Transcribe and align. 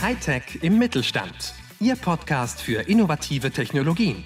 Hightech 0.00 0.62
im 0.62 0.78
Mittelstand. 0.78 1.54
Ihr 1.80 1.96
Podcast 1.96 2.62
für 2.62 2.88
innovative 2.88 3.50
Technologien. 3.50 4.22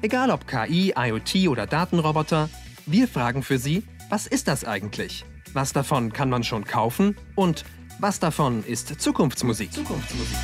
Egal 0.00 0.30
ob 0.30 0.46
KI, 0.46 0.94
IoT 0.96 1.48
oder 1.48 1.66
Datenroboter, 1.66 2.48
wir 2.86 3.06
fragen 3.06 3.42
für 3.42 3.58
Sie, 3.58 3.82
was 4.08 4.26
ist 4.26 4.48
das 4.48 4.64
eigentlich? 4.64 5.26
Was 5.52 5.74
davon 5.74 6.12
kann 6.12 6.30
man 6.30 6.44
schon 6.44 6.64
kaufen? 6.64 7.14
Und 7.34 7.64
was 8.00 8.20
davon 8.20 8.64
ist 8.64 9.00
Zukunftsmusik? 9.00 9.72
Zukunftsmusik. 9.72 10.36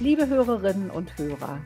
Liebe 0.00 0.26
Hörerinnen 0.26 0.90
und 0.90 1.16
Hörer, 1.18 1.60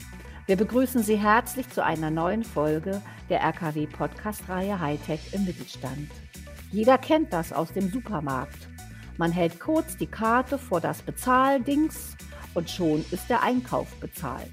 wir 0.46 0.56
begrüßen 0.56 1.02
Sie 1.02 1.16
herzlich 1.16 1.68
zu 1.70 1.82
einer 1.84 2.10
neuen 2.10 2.44
Folge 2.44 3.00
der 3.28 3.40
RKW-Podcast-Reihe 3.40 4.78
Hightech 4.78 5.32
im 5.32 5.44
Mittelstand. 5.44 6.10
Jeder 6.70 6.98
kennt 6.98 7.32
das 7.32 7.52
aus 7.52 7.72
dem 7.72 7.90
Supermarkt. 7.90 8.68
Man 9.16 9.32
hält 9.32 9.60
kurz 9.60 9.96
die 9.96 10.06
Karte 10.06 10.58
vor 10.58 10.80
das 10.80 11.02
Bezahldings 11.02 12.16
und 12.54 12.68
schon 12.68 13.04
ist 13.10 13.28
der 13.28 13.42
Einkauf 13.42 13.88
bezahlt. 14.00 14.52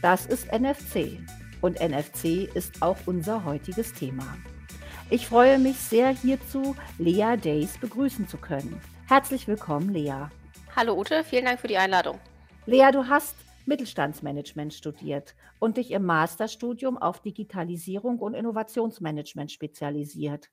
Das 0.00 0.26
ist 0.26 0.52
NFC 0.52 1.18
und 1.60 1.80
NFC 1.80 2.48
ist 2.54 2.82
auch 2.82 2.98
unser 3.06 3.44
heutiges 3.44 3.92
Thema. 3.92 4.36
Ich 5.10 5.26
freue 5.26 5.58
mich 5.58 5.76
sehr 5.76 6.10
hierzu, 6.10 6.76
Lea 6.98 7.36
Days 7.36 7.78
begrüßen 7.78 8.28
zu 8.28 8.36
können. 8.36 8.80
Herzlich 9.06 9.48
willkommen, 9.48 9.88
Lea. 9.90 10.28
Hallo 10.76 10.98
Ute, 10.98 11.24
vielen 11.24 11.46
Dank 11.46 11.60
für 11.60 11.68
die 11.68 11.78
Einladung. 11.78 12.18
Lea, 12.66 12.90
du 12.92 13.08
hast 13.08 13.34
Mittelstandsmanagement 13.64 14.74
studiert 14.74 15.34
und 15.58 15.76
dich 15.76 15.90
im 15.90 16.04
Masterstudium 16.04 16.98
auf 16.98 17.20
Digitalisierung 17.20 18.18
und 18.18 18.34
Innovationsmanagement 18.34 19.50
spezialisiert. 19.50 20.50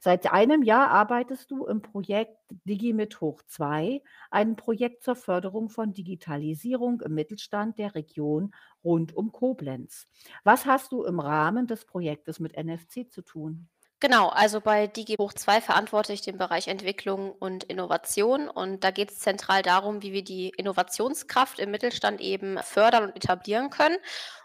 Seit 0.00 0.32
einem 0.32 0.62
Jahr 0.62 0.88
arbeitest 0.88 1.50
du 1.50 1.66
im 1.66 1.82
Projekt 1.82 2.36
DigiMit 2.64 3.20
Hoch 3.20 3.42
2, 3.46 4.02
einem 4.30 4.56
Projekt 4.56 5.02
zur 5.02 5.16
Förderung 5.16 5.68
von 5.68 5.92
Digitalisierung 5.92 7.00
im 7.00 7.14
Mittelstand 7.14 7.78
der 7.78 7.94
Region 7.94 8.54
rund 8.82 9.16
um 9.16 9.32
Koblenz. 9.32 10.06
Was 10.44 10.66
hast 10.66 10.92
du 10.92 11.04
im 11.04 11.20
Rahmen 11.20 11.66
des 11.66 11.84
Projektes 11.84 12.40
mit 12.40 12.56
NFC 12.56 13.10
zu 13.10 13.22
tun? 13.22 13.68
Genau, 14.00 14.28
also 14.28 14.60
bei 14.60 14.86
Digi 14.86 15.14
Hoch 15.18 15.32
2 15.32 15.62
verantworte 15.62 16.12
ich 16.12 16.20
den 16.20 16.36
Bereich 16.36 16.68
Entwicklung 16.68 17.32
und 17.32 17.64
Innovation 17.64 18.50
und 18.50 18.84
da 18.84 18.90
geht 18.90 19.10
es 19.10 19.18
zentral 19.18 19.62
darum, 19.62 20.02
wie 20.02 20.12
wir 20.12 20.22
die 20.22 20.50
Innovationskraft 20.50 21.58
im 21.58 21.70
Mittelstand 21.70 22.20
eben 22.20 22.58
fördern 22.58 23.04
und 23.04 23.16
etablieren 23.16 23.70
können. 23.70 23.96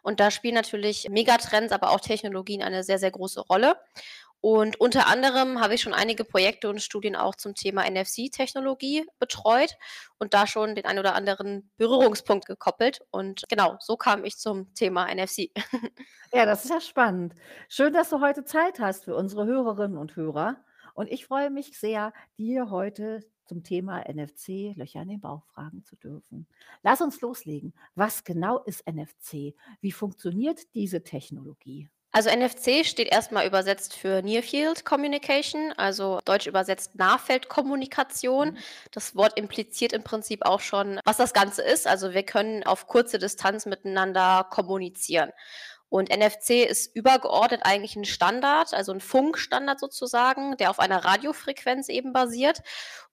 Und 0.02 0.22
da 0.22 0.32
spielen 0.32 0.56
natürlich 0.56 1.10
Megatrends, 1.10 1.74
aber 1.74 1.90
auch 1.90 2.00
Technologien 2.00 2.64
eine 2.64 2.84
sehr, 2.84 3.00
sehr 3.00 3.12
große 3.12 3.42
Rolle. 3.42 3.76
Und 4.42 4.80
unter 4.80 5.08
anderem 5.08 5.60
habe 5.60 5.74
ich 5.74 5.82
schon 5.82 5.94
einige 5.94 6.24
Projekte 6.24 6.70
und 6.70 6.82
Studien 6.82 7.16
auch 7.16 7.36
zum 7.36 7.56
Thema 7.56 7.84
NFC-Technologie 7.90 9.06
betreut 9.20 9.78
und 10.18 10.34
da 10.34 10.48
schon 10.48 10.76
den 10.76 10.86
ein 10.86 10.98
oder 10.98 11.14
anderen 11.14 11.70
Berührungspunkt 11.78 12.46
gekoppelt. 12.46 13.02
Und 13.12 13.44
genau, 13.50 13.76
so 13.80 13.98
kam 13.98 14.24
ich 14.24 14.38
zum 14.38 14.74
Thema 14.74 15.14
NFC. 15.14 15.50
Ja, 16.32 16.46
das 16.46 16.64
ist 16.64 16.70
ja 16.70 16.80
spannend. 16.80 17.34
Schön, 17.70 17.92
dass 17.92 18.12
du 18.12 18.22
heute 18.22 18.46
Zeit 18.46 18.80
hast 18.80 19.06
für 19.06 19.16
unsere 19.16 19.48
Hörerinnen 19.48 19.98
und 19.98 20.16
Hörer. 20.16 20.58
Und 20.94 21.12
ich 21.12 21.26
freue 21.26 21.50
mich 21.50 21.80
sehr, 21.80 22.14
dir 22.38 22.70
heute 22.70 23.22
zum 23.46 23.64
Thema 23.64 24.04
NFC 24.08 24.76
Löcher 24.76 25.02
in 25.02 25.10
den 25.10 25.22
Bauch 25.22 25.44
fragen 25.48 25.84
zu 25.84 25.96
dürfen. 25.96 26.46
Lass 26.84 27.02
uns 27.02 27.20
loslegen. 27.22 27.74
Was 27.96 28.24
genau 28.24 28.60
ist 28.60 28.86
NFC? 28.88 29.56
Wie 29.82 29.92
funktioniert 29.92 30.76
diese 30.76 31.02
Technologie? 31.02 31.90
Also 32.12 32.32
NFC 32.32 32.86
steht 32.86 33.12
erstmal 33.12 33.46
übersetzt 33.46 33.94
für 33.94 34.24
Near 34.24 34.42
Field 34.42 34.84
Communication, 34.84 35.74
also 35.78 36.20
deutsch 36.26 36.48
übersetzt 36.48 36.96
Nahfeldkommunikation. 36.96 38.52
Mhm. 38.52 38.58
Das 38.92 39.16
Wort 39.16 39.38
impliziert 39.38 39.94
im 39.94 40.04
Prinzip 40.04 40.44
auch 40.44 40.60
schon, 40.60 41.00
was 41.06 41.18
das 41.18 41.34
Ganze 41.34 41.62
ist. 41.62 41.86
Also 41.86 42.14
wir 42.14 42.24
können 42.24 42.64
auf 42.64 42.88
kurze 42.88 43.20
Distanz 43.20 43.68
miteinander 43.68 44.48
kommunizieren. 44.50 45.32
Und 45.90 46.10
NFC 46.10 46.66
ist 46.68 46.96
übergeordnet 46.96 47.62
eigentlich 47.64 47.96
ein 47.96 48.06
Standard, 48.06 48.74
also 48.74 48.92
ein 48.92 49.02
Funkstandard 49.02 49.80
sozusagen, 49.80 50.56
der 50.58 50.70
auf 50.70 50.80
einer 50.80 51.04
Radiofrequenz 51.04 51.90
eben 51.90 52.14
basiert. 52.14 52.62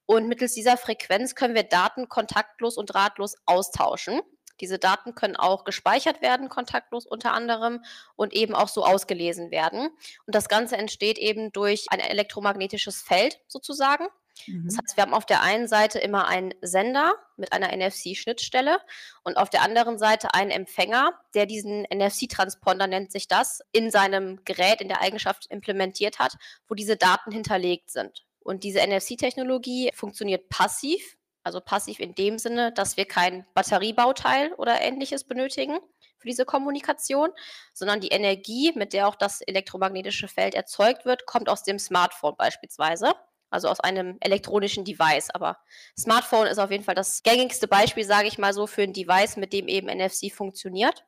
Und 0.07 0.29
mittels 0.29 0.53
dieser 0.53 0.77
Frequenz 0.77 1.35
können 1.35 1.55
wir 1.55 1.65
Daten 1.65 2.09
kontaktlos 2.09 2.77
und 2.77 2.87
drahtlos 2.87 3.35
austauschen. 3.45 4.21
Diese 4.61 4.79
Daten 4.79 5.15
können 5.15 5.37
auch 5.37 5.65
gespeichert 5.65 6.23
werden, 6.23 6.49
kontaktlos 6.49 7.07
unter 7.07 7.33
anderem, 7.33 7.85
und 8.15 8.33
eben 8.35 8.55
auch 8.55 8.69
so 8.69 8.85
ausgelesen 8.85 9.51
werden. 9.51 9.91
Und 10.27 10.35
das 10.35 10.49
Ganze 10.49 10.77
entsteht 10.77 11.19
eben 11.19 11.53
durch 11.53 11.87
ein 11.91 12.01
elektromagnetisches 12.01 13.03
Feld 13.03 13.41
sozusagen. 13.49 14.07
Mhm. 14.47 14.67
Das 14.67 14.79
heißt, 14.79 14.97
wir 14.97 15.03
haben 15.03 15.15
auf 15.15 15.27
der 15.27 15.43
einen 15.43 15.69
Seite 15.69 15.99
immer 15.99 16.29
einen 16.29 16.55
Sender 16.61 17.15
mit 17.37 17.53
einer 17.53 17.75
NFC-Schnittstelle 17.75 18.79
und 19.23 19.37
auf 19.37 19.51
der 19.51 19.63
anderen 19.63 19.99
Seite 19.99 20.35
einen 20.35 20.51
Empfänger, 20.51 21.13
der 21.35 21.47
diesen 21.47 21.87
NFC-Transponder, 21.93 22.87
nennt 22.87 23.13
sich 23.13 23.29
das, 23.29 23.63
in 23.73 23.91
seinem 23.91 24.45
Gerät, 24.45 24.81
in 24.81 24.89
der 24.89 25.01
Eigenschaft 25.01 25.47
implementiert 25.47 26.19
hat, 26.19 26.37
wo 26.69 26.75
diese 26.75 26.97
Daten 26.97 27.33
hinterlegt 27.33 27.91
sind. 27.91 28.25
Und 28.41 28.63
diese 28.63 28.87
NFC-Technologie 28.87 29.91
funktioniert 29.95 30.49
passiv. 30.49 31.17
Also 31.47 31.61
passiv 31.61 32.01
in 32.01 32.13
dem 32.17 32.41
Sinne, 32.41 32.73
dass 32.73 32.97
wir 32.97 33.05
kein 33.05 33.47
Batteriebauteil 33.55 34.53
oder 34.55 34.81
ähnliches 34.83 35.23
benötigen 35.23 35.79
für 36.19 36.27
diese 36.27 36.45
Kommunikation, 36.45 37.31
sondern 37.73 38.01
die 38.01 38.09
Energie, 38.09 38.73
mit 38.75 38.93
der 38.93 39.07
auch 39.07 39.15
das 39.15 39.43
elektromagnetische 39.43 40.27
Feld 40.27 40.57
erzeugt 40.57 41.05
wird, 41.05 41.25
kommt 41.25 41.49
aus 41.49 41.63
dem 41.63 41.79
Smartphone 41.79 42.35
beispielsweise. 42.37 43.15
Also 43.49 43.69
aus 43.69 43.79
einem 43.79 44.17
elektronischen 44.19 44.85
Device. 44.85 45.31
Aber 45.31 45.57
Smartphone 45.97 46.49
ist 46.49 46.59
auf 46.59 46.73
jeden 46.73 46.83
Fall 46.83 46.97
das 46.97 47.23
gängigste 47.23 47.69
Beispiel, 47.69 48.03
sage 48.03 48.27
ich 48.27 48.39
mal 48.39 48.53
so, 48.53 48.67
für 48.67 48.83
ein 48.83 48.93
Device, 48.93 49.37
mit 49.37 49.53
dem 49.53 49.69
eben 49.69 49.87
NFC 49.87 50.33
funktioniert. 50.33 51.05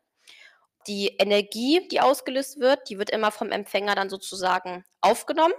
Die 0.87 1.17
Energie, 1.19 1.89
die 1.89 2.01
ausgelöst 2.01 2.61
wird, 2.61 2.89
die 2.89 2.99
wird 3.01 3.11
immer 3.11 3.33
vom 3.33 3.51
Empfänger 3.51 3.97
dann 3.97 4.09
sozusagen 4.09 4.85
aufgenommen 5.01 5.55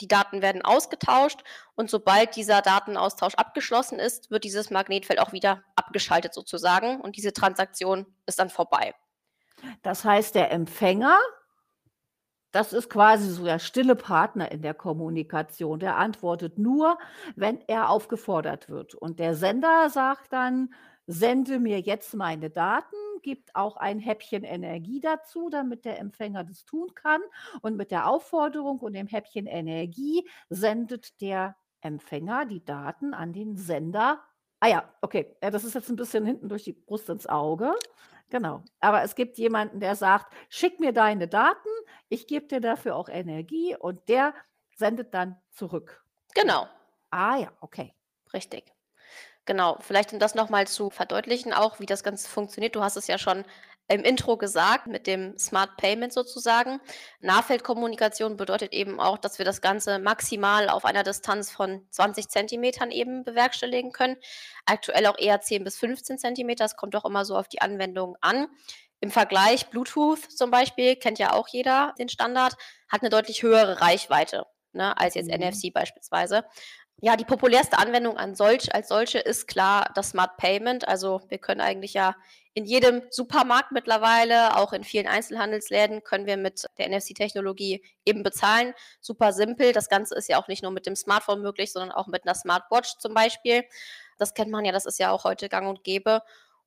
die 0.00 0.08
Daten 0.08 0.42
werden 0.42 0.62
ausgetauscht 0.62 1.42
und 1.74 1.90
sobald 1.90 2.36
dieser 2.36 2.62
Datenaustausch 2.62 3.34
abgeschlossen 3.34 3.98
ist, 3.98 4.30
wird 4.30 4.44
dieses 4.44 4.70
Magnetfeld 4.70 5.20
auch 5.20 5.32
wieder 5.32 5.62
abgeschaltet 5.74 6.34
sozusagen 6.34 7.00
und 7.00 7.16
diese 7.16 7.32
Transaktion 7.32 8.06
ist 8.26 8.38
dann 8.38 8.50
vorbei. 8.50 8.94
Das 9.82 10.04
heißt, 10.04 10.34
der 10.34 10.50
Empfänger, 10.52 11.18
das 12.52 12.72
ist 12.72 12.88
quasi 12.88 13.28
so 13.30 13.44
der 13.44 13.58
stille 13.58 13.96
Partner 13.96 14.50
in 14.50 14.62
der 14.62 14.74
Kommunikation. 14.74 15.78
Der 15.78 15.96
antwortet 15.96 16.58
nur, 16.58 16.98
wenn 17.34 17.60
er 17.66 17.90
aufgefordert 17.90 18.68
wird. 18.68 18.94
Und 18.94 19.18
der 19.18 19.34
Sender 19.34 19.90
sagt 19.90 20.32
dann, 20.32 20.72
sende 21.06 21.58
mir 21.58 21.80
jetzt 21.80 22.14
meine 22.14 22.50
Daten 22.50 22.96
gibt 23.26 23.56
auch 23.56 23.76
ein 23.76 23.98
Häppchen 23.98 24.44
Energie 24.44 25.00
dazu, 25.00 25.50
damit 25.50 25.84
der 25.84 25.98
Empfänger 25.98 26.44
das 26.44 26.64
tun 26.64 26.94
kann. 26.94 27.20
Und 27.60 27.76
mit 27.76 27.90
der 27.90 28.08
Aufforderung 28.08 28.78
und 28.78 28.92
dem 28.92 29.08
Häppchen 29.08 29.46
Energie 29.48 30.28
sendet 30.48 31.20
der 31.20 31.56
Empfänger 31.80 32.46
die 32.46 32.64
Daten 32.64 33.14
an 33.14 33.32
den 33.32 33.56
Sender. 33.56 34.22
Ah 34.60 34.68
ja, 34.68 34.88
okay, 35.00 35.36
ja, 35.42 35.50
das 35.50 35.64
ist 35.64 35.74
jetzt 35.74 35.90
ein 35.90 35.96
bisschen 35.96 36.24
hinten 36.24 36.48
durch 36.48 36.62
die 36.62 36.72
Brust 36.72 37.08
ins 37.08 37.26
Auge. 37.26 37.74
Genau. 38.30 38.62
Aber 38.78 39.02
es 39.02 39.16
gibt 39.16 39.38
jemanden, 39.38 39.80
der 39.80 39.96
sagt, 39.96 40.32
schick 40.48 40.78
mir 40.78 40.92
deine 40.92 41.26
Daten, 41.26 41.68
ich 42.08 42.28
gebe 42.28 42.46
dir 42.46 42.60
dafür 42.60 42.94
auch 42.94 43.08
Energie 43.08 43.74
und 43.76 44.08
der 44.08 44.34
sendet 44.76 45.14
dann 45.14 45.36
zurück. 45.50 46.04
Genau. 46.32 46.68
Ah 47.10 47.38
ja, 47.38 47.52
okay. 47.60 47.92
Richtig. 48.32 48.75
Genau, 49.46 49.78
vielleicht 49.80 50.12
um 50.12 50.18
das 50.18 50.34
nochmal 50.34 50.66
zu 50.66 50.90
verdeutlichen, 50.90 51.52
auch 51.52 51.78
wie 51.78 51.86
das 51.86 52.02
Ganze 52.02 52.28
funktioniert. 52.28 52.74
Du 52.74 52.82
hast 52.82 52.96
es 52.96 53.06
ja 53.06 53.16
schon 53.16 53.44
im 53.88 54.02
Intro 54.02 54.36
gesagt, 54.36 54.88
mit 54.88 55.06
dem 55.06 55.38
Smart 55.38 55.76
Payment 55.76 56.12
sozusagen. 56.12 56.80
Nahfeldkommunikation 57.20 58.36
bedeutet 58.36 58.72
eben 58.72 58.98
auch, 58.98 59.18
dass 59.18 59.38
wir 59.38 59.44
das 59.44 59.60
Ganze 59.60 60.00
maximal 60.00 60.68
auf 60.68 60.84
einer 60.84 61.04
Distanz 61.04 61.52
von 61.52 61.86
20 61.90 62.28
Zentimetern 62.28 62.90
eben 62.90 63.22
bewerkstelligen 63.22 63.92
können. 63.92 64.16
Aktuell 64.64 65.06
auch 65.06 65.18
eher 65.18 65.40
10 65.40 65.62
bis 65.62 65.78
15 65.78 66.18
Zentimeter. 66.18 66.64
Das 66.64 66.76
kommt 66.76 66.96
auch 66.96 67.04
immer 67.04 67.24
so 67.24 67.36
auf 67.36 67.46
die 67.46 67.60
Anwendung 67.60 68.16
an. 68.20 68.48
Im 68.98 69.12
Vergleich 69.12 69.68
Bluetooth 69.68 70.18
zum 70.32 70.50
Beispiel, 70.50 70.96
kennt 70.96 71.20
ja 71.20 71.32
auch 71.32 71.46
jeder 71.46 71.94
den 71.98 72.08
Standard, 72.08 72.56
hat 72.88 73.02
eine 73.02 73.10
deutlich 73.10 73.42
höhere 73.44 73.80
Reichweite 73.80 74.46
ne, 74.76 74.96
als 74.96 75.14
jetzt 75.14 75.30
mhm. 75.30 75.40
NFC 75.40 75.72
beispielsweise. 75.72 76.44
Ja, 77.02 77.16
die 77.16 77.24
populärste 77.26 77.76
Anwendung 77.76 78.16
an 78.16 78.34
solch, 78.34 78.74
als 78.74 78.88
solche 78.88 79.18
ist 79.18 79.46
klar 79.46 79.90
das 79.94 80.10
Smart 80.10 80.38
Payment. 80.38 80.88
Also 80.88 81.20
wir 81.28 81.36
können 81.38 81.60
eigentlich 81.60 81.92
ja 81.92 82.16
in 82.54 82.64
jedem 82.64 83.02
Supermarkt 83.10 83.70
mittlerweile, 83.70 84.56
auch 84.56 84.72
in 84.72 84.82
vielen 84.82 85.06
Einzelhandelsläden, 85.06 86.02
können 86.04 86.24
wir 86.24 86.38
mit 86.38 86.64
der 86.78 86.88
NFC-Technologie 86.88 87.84
eben 88.06 88.22
bezahlen. 88.22 88.72
Super 89.02 89.34
simpel. 89.34 89.74
Das 89.74 89.90
Ganze 89.90 90.14
ist 90.14 90.30
ja 90.30 90.38
auch 90.38 90.48
nicht 90.48 90.62
nur 90.62 90.72
mit 90.72 90.86
dem 90.86 90.96
Smartphone 90.96 91.42
möglich, 91.42 91.70
sondern 91.70 91.92
auch 91.92 92.06
mit 92.06 92.24
einer 92.24 92.34
Smartwatch 92.34 92.96
zum 92.96 93.12
Beispiel. 93.12 93.64
Das 94.16 94.32
kennt 94.32 94.50
man 94.50 94.64
ja, 94.64 94.72
das 94.72 94.86
ist 94.86 94.98
ja 94.98 95.10
auch 95.10 95.24
heute 95.24 95.50
gang 95.50 95.68
und 95.68 95.84
gäbe. 95.84 96.22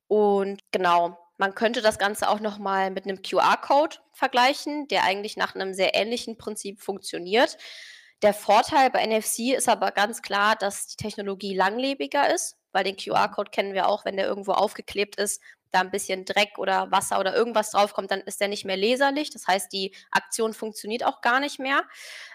Und 0.06 0.62
genau, 0.70 1.18
man 1.38 1.56
könnte 1.56 1.82
das 1.82 1.98
Ganze 1.98 2.28
auch 2.28 2.38
nochmal 2.38 2.92
mit 2.92 3.04
einem 3.04 3.22
QR-Code 3.22 3.96
vergleichen, 4.12 4.86
der 4.86 5.02
eigentlich 5.02 5.36
nach 5.36 5.56
einem 5.56 5.74
sehr 5.74 5.96
ähnlichen 5.96 6.38
Prinzip 6.38 6.80
funktioniert. 6.80 7.58
Der 8.22 8.34
Vorteil 8.34 8.90
bei 8.90 9.06
NFC 9.06 9.54
ist 9.56 9.68
aber 9.68 9.92
ganz 9.92 10.20
klar, 10.20 10.54
dass 10.54 10.88
die 10.88 10.96
Technologie 10.96 11.54
langlebiger 11.54 12.32
ist, 12.34 12.58
weil 12.72 12.84
den 12.84 12.96
QR-Code 12.96 13.50
kennen 13.50 13.72
wir 13.72 13.88
auch, 13.88 14.04
wenn 14.04 14.16
der 14.16 14.26
irgendwo 14.26 14.52
aufgeklebt 14.52 15.16
ist, 15.16 15.40
da 15.70 15.80
ein 15.80 15.90
bisschen 15.90 16.24
Dreck 16.24 16.58
oder 16.58 16.90
Wasser 16.90 17.18
oder 17.20 17.34
irgendwas 17.34 17.70
draufkommt, 17.70 18.10
dann 18.10 18.20
ist 18.22 18.40
der 18.40 18.48
nicht 18.48 18.64
mehr 18.64 18.76
leserlich. 18.76 19.30
Das 19.30 19.46
heißt, 19.46 19.72
die 19.72 19.94
Aktion 20.10 20.52
funktioniert 20.52 21.04
auch 21.04 21.20
gar 21.20 21.40
nicht 21.40 21.58
mehr. 21.58 21.82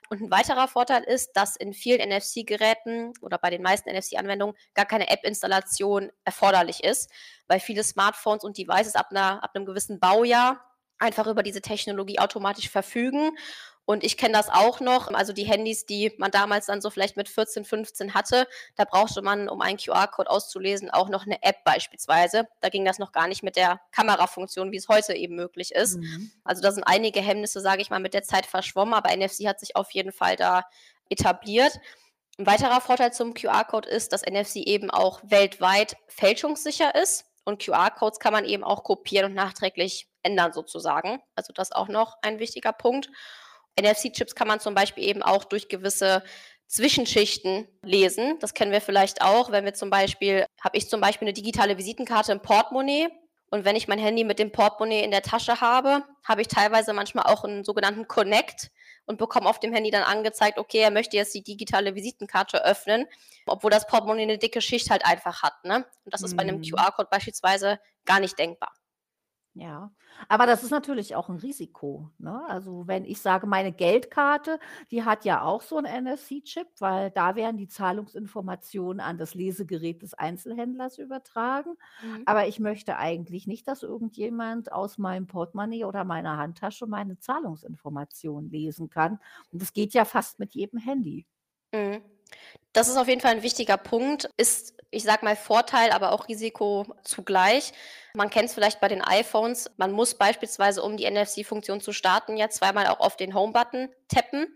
Und 0.10 0.22
ein 0.22 0.32
weiterer 0.32 0.68
Vorteil 0.68 1.04
ist, 1.04 1.34
dass 1.34 1.56
in 1.56 1.74
vielen 1.74 2.10
NFC-Geräten 2.10 3.14
oder 3.22 3.38
bei 3.38 3.50
den 3.50 3.62
meisten 3.62 3.90
NFC-Anwendungen 3.92 4.56
gar 4.74 4.86
keine 4.86 5.10
App-Installation 5.10 6.12
erforderlich 6.24 6.84
ist, 6.84 7.12
weil 7.48 7.60
viele 7.60 7.84
Smartphones 7.84 8.44
und 8.44 8.58
Devices 8.58 8.96
ab, 8.96 9.08
einer, 9.12 9.44
ab 9.44 9.52
einem 9.54 9.66
gewissen 9.66 10.00
Baujahr 10.00 10.62
einfach 10.98 11.28
über 11.28 11.44
diese 11.44 11.62
Technologie 11.62 12.20
automatisch 12.20 12.70
verfügen 12.70 13.38
und 13.86 14.04
ich 14.04 14.18
kenne 14.18 14.34
das 14.34 14.50
auch 14.50 14.80
noch, 14.80 15.14
also 15.14 15.32
die 15.32 15.44
Handys, 15.44 15.86
die 15.86 16.12
man 16.18 16.32
damals 16.32 16.66
dann 16.66 16.82
so 16.82 16.90
vielleicht 16.90 17.18
mit 17.18 17.30
14, 17.30 17.66
15 17.66 18.14
hatte, 18.16 18.48
da 18.76 18.84
brauchte 18.84 19.22
man, 19.22 19.48
um 19.48 19.62
einen 19.62 19.78
QR-Code 19.78 20.30
auszulesen, 20.30 20.90
auch 20.90 21.08
noch 21.10 21.26
eine 21.26 21.42
App 21.44 21.64
beispielsweise. 21.64 22.48
Da 22.62 22.70
ging 22.70 22.84
das 22.84 22.98
noch 22.98 23.12
gar 23.12 23.28
nicht 23.28 23.44
mit 23.44 23.56
der 23.56 23.80
Kamerafunktion, 23.92 24.72
wie 24.72 24.78
es 24.78 24.88
heute 24.88 25.14
eben 25.14 25.36
möglich 25.36 25.72
ist. 25.72 25.98
Mhm. 25.98 26.32
Also 26.44 26.64
da 26.64 26.72
sind 26.72 26.84
einige 26.84 27.22
Hemmnisse, 27.22 27.62
sage 27.62 27.82
ich 27.84 27.92
mal, 27.92 28.00
mit 28.00 28.16
der 28.16 28.24
Zeit 28.24 28.48
verschwommen, 28.48 28.96
aber 28.96 29.16
NFC 29.16 29.48
hat 29.48 29.60
sich 29.60 29.76
auf 29.76 29.92
jeden 29.92 30.12
Fall 30.12 30.36
da 30.36 30.64
etabliert. 31.10 31.80
Ein 32.40 32.48
weiterer 32.48 32.82
Vorteil 32.82 33.14
zum 33.14 33.36
QR-Code 33.36 33.88
ist, 33.88 34.12
dass 34.12 34.24
NFC 34.24 34.58
eben 34.58 34.90
auch 34.90 35.22
weltweit 35.24 35.96
fälschungssicher 36.08 36.96
ist. 36.96 37.26
Und 37.44 37.64
QR-Codes 37.64 38.20
kann 38.20 38.34
man 38.34 38.44
eben 38.46 38.64
auch 38.64 38.84
kopieren 38.84 39.28
und 39.28 39.36
nachträglich 39.36 40.08
ändern 40.24 40.52
sozusagen. 40.52 41.22
Also 41.36 41.54
das 41.54 41.70
ist 41.70 41.76
auch 41.76 41.88
noch 41.88 42.18
ein 42.24 42.40
wichtiger 42.40 42.74
Punkt. 42.74 43.12
NFC-Chips 43.80 44.36
kann 44.36 44.48
man 44.48 44.60
zum 44.60 44.74
Beispiel 44.74 45.04
eben 45.04 45.22
auch 45.22 45.44
durch 45.44 45.68
gewisse 45.68 46.24
Zwischenschichten 46.68 47.68
lesen. 47.83 48.38
Das 48.39 48.54
kennen 48.54 48.72
wir 48.72 48.81
vielleicht 48.81 49.22
auch, 49.22 49.51
wenn 49.51 49.66
wir 49.66 49.74
zum 49.74 49.89
Beispiel, 49.89 50.45
habe 50.62 50.77
ich 50.77 50.89
zum 50.89 51.01
Beispiel 51.01 51.27
eine 51.27 51.33
digitale 51.33 51.77
Visitenkarte 51.77 52.31
im 52.31 52.42
Portemonnaie 52.42 53.10
und 53.51 53.63
wenn 53.63 53.75
ich 53.75 53.88
mein 53.88 54.00
Handy 54.00 54.24
mit 54.24 54.39
dem 54.39 54.51
Portemonnaie 54.51 55.04
in 55.04 55.12
der 55.12 55.22
Tasche 55.22 55.62
habe, 55.62 56.04
habe 56.24 56.42
ich 56.42 56.48
teilweise 56.48 56.94
manchmal 56.94 57.25
auch 57.25 57.44
einen 57.44 57.63
sogenannten 57.63 58.07
Connect 58.07 58.72
und 59.06 59.18
bekomme 59.18 59.48
auf 59.48 59.60
dem 59.60 59.72
Handy 59.72 59.92
dann 59.92 60.04
angezeigt, 60.04 60.57
okay, 60.57 60.80
er 60.80 60.92
möchte 60.92 61.16
jetzt 61.16 61.33
die 61.36 61.44
digitale 61.44 61.94
Visitenkarte 61.94 62.66
öffnen, 62.66 63.06
obwohl 63.45 63.69
das 63.69 63.86
Portemonnaie 63.86 64.24
eine 64.24 64.38
dicke 64.39 64.62
Schicht 64.62 64.89
halt 64.89 65.06
einfach 65.06 65.44
hat. 65.44 65.63
Ne? 65.63 65.86
Und 66.04 66.13
das 66.13 66.24
ist 66.24 66.36
bei 66.36 66.42
einem 66.42 66.57
mhm. 66.57 66.63
QR-Code 66.63 67.10
beispielsweise 67.12 67.80
gar 68.06 68.19
nicht 68.19 68.38
denkbar. 68.39 68.74
Ja, 69.57 69.94
aber 70.28 70.48
das 70.48 70.63
ist 70.63 70.72
natürlich 70.72 71.16
auch 71.16 71.30
ein 71.30 71.38
Risiko, 71.38 72.10
ne? 72.18 72.44
Also, 72.50 72.88
wenn 72.88 73.06
ich 73.06 73.22
sage, 73.22 73.48
meine 73.48 73.72
Geldkarte, 73.72 74.60
die 74.92 75.04
hat 75.06 75.24
ja 75.24 75.44
auch 75.44 75.62
so 75.62 75.78
'n 75.78 75.86
NFC-Chip, 75.86 76.68
weil 76.80 77.10
da 77.12 77.36
werden 77.38 77.56
die 77.56 77.69
Zahlungsinformationen 77.69 79.00
an 79.00 79.18
das 79.18 79.34
Lesegerät 79.34 80.02
des 80.02 80.13
Einzelhändlers 80.13 80.98
übertragen. 80.98 81.75
Mhm. 82.02 82.25
Aber 82.25 82.48
ich 82.50 82.60
möchte 82.60 82.98
eigentlich 82.98 83.48
nicht, 83.48 83.66
dass 83.69 83.81
irgendjemand 83.84 84.74
aus 84.74 84.98
meinem 84.98 85.25
Portemonnaie 85.25 85.86
oder 85.86 86.04
meiner 86.04 86.36
Handtasche 86.38 86.86
meine 86.86 87.18
Zahlungsinformationen 87.19 88.50
lesen 88.51 88.90
kann. 88.90 89.19
Und 89.54 89.62
das 89.62 89.72
geht 89.72 89.94
ja 89.94 90.04
fast 90.04 90.38
mit 90.38 90.54
jedem 90.54 90.80
Handy. 90.80 91.25
Mhm. 91.74 92.15
Das 92.74 92.88
ist 92.88 92.98
auf 92.98 93.07
jeden 93.07 93.22
Fall 93.22 93.31
ein 93.31 93.44
wichtiger 93.44 93.77
Punkt. 93.77 94.30
Ist, 94.38 94.74
ich 94.92 95.04
sage 95.04 95.24
mal, 95.24 95.36
Vorteil, 95.36 95.92
aber 95.92 96.12
auch 96.12 96.27
Risiko 96.27 96.86
zugleich. 97.04 97.72
Man 98.13 98.30
kennt 98.30 98.50
es 98.50 98.54
vielleicht 98.54 98.81
bei 98.81 98.88
den 98.88 99.01
iPhones. 99.01 99.72
Man 99.77 99.92
muss 99.92 100.16
beispielsweise, 100.16 100.81
um 100.83 100.98
die 100.98 101.10
NFC-Funktion 101.10 101.81
zu 101.81 101.94
starten, 101.94 102.38
ja 102.38 102.50
zweimal 102.50 102.88
auch 102.88 103.00
auf 103.00 103.16
den 103.16 103.33
Home-Button 103.33 103.89
tappen. 104.07 104.56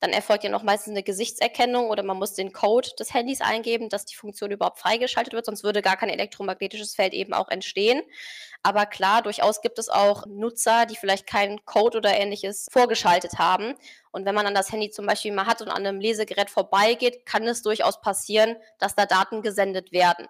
Dann 0.00 0.12
erfolgt 0.12 0.44
ja 0.44 0.50
noch 0.50 0.62
meistens 0.62 0.90
eine 0.90 1.02
Gesichtserkennung 1.02 1.88
oder 1.88 2.02
man 2.02 2.18
muss 2.18 2.34
den 2.34 2.52
Code 2.52 2.90
des 2.98 3.14
Handys 3.14 3.40
eingeben, 3.40 3.88
dass 3.88 4.04
die 4.04 4.16
Funktion 4.16 4.50
überhaupt 4.50 4.78
freigeschaltet 4.78 5.32
wird, 5.32 5.46
sonst 5.46 5.64
würde 5.64 5.82
gar 5.82 5.96
kein 5.96 6.10
elektromagnetisches 6.10 6.94
Feld 6.94 7.14
eben 7.14 7.32
auch 7.32 7.48
entstehen. 7.48 8.02
Aber 8.62 8.86
klar, 8.86 9.22
durchaus 9.22 9.60
gibt 9.60 9.78
es 9.78 9.88
auch 9.88 10.26
Nutzer, 10.26 10.86
die 10.86 10.96
vielleicht 10.96 11.26
keinen 11.26 11.64
Code 11.64 11.98
oder 11.98 12.14
ähnliches 12.14 12.66
vorgeschaltet 12.72 13.38
haben. 13.38 13.74
Und 14.10 14.24
wenn 14.24 14.34
man 14.34 14.44
dann 14.44 14.54
das 14.54 14.72
Handy 14.72 14.90
zum 14.90 15.06
Beispiel 15.06 15.32
mal 15.32 15.46
hat 15.46 15.60
und 15.62 15.68
an 15.68 15.86
einem 15.86 16.00
Lesegerät 16.00 16.50
vorbeigeht, 16.50 17.26
kann 17.26 17.46
es 17.46 17.62
durchaus 17.62 18.00
passieren, 18.00 18.56
dass 18.78 18.94
da 18.94 19.06
Daten 19.06 19.42
gesendet 19.42 19.92
werden. 19.92 20.26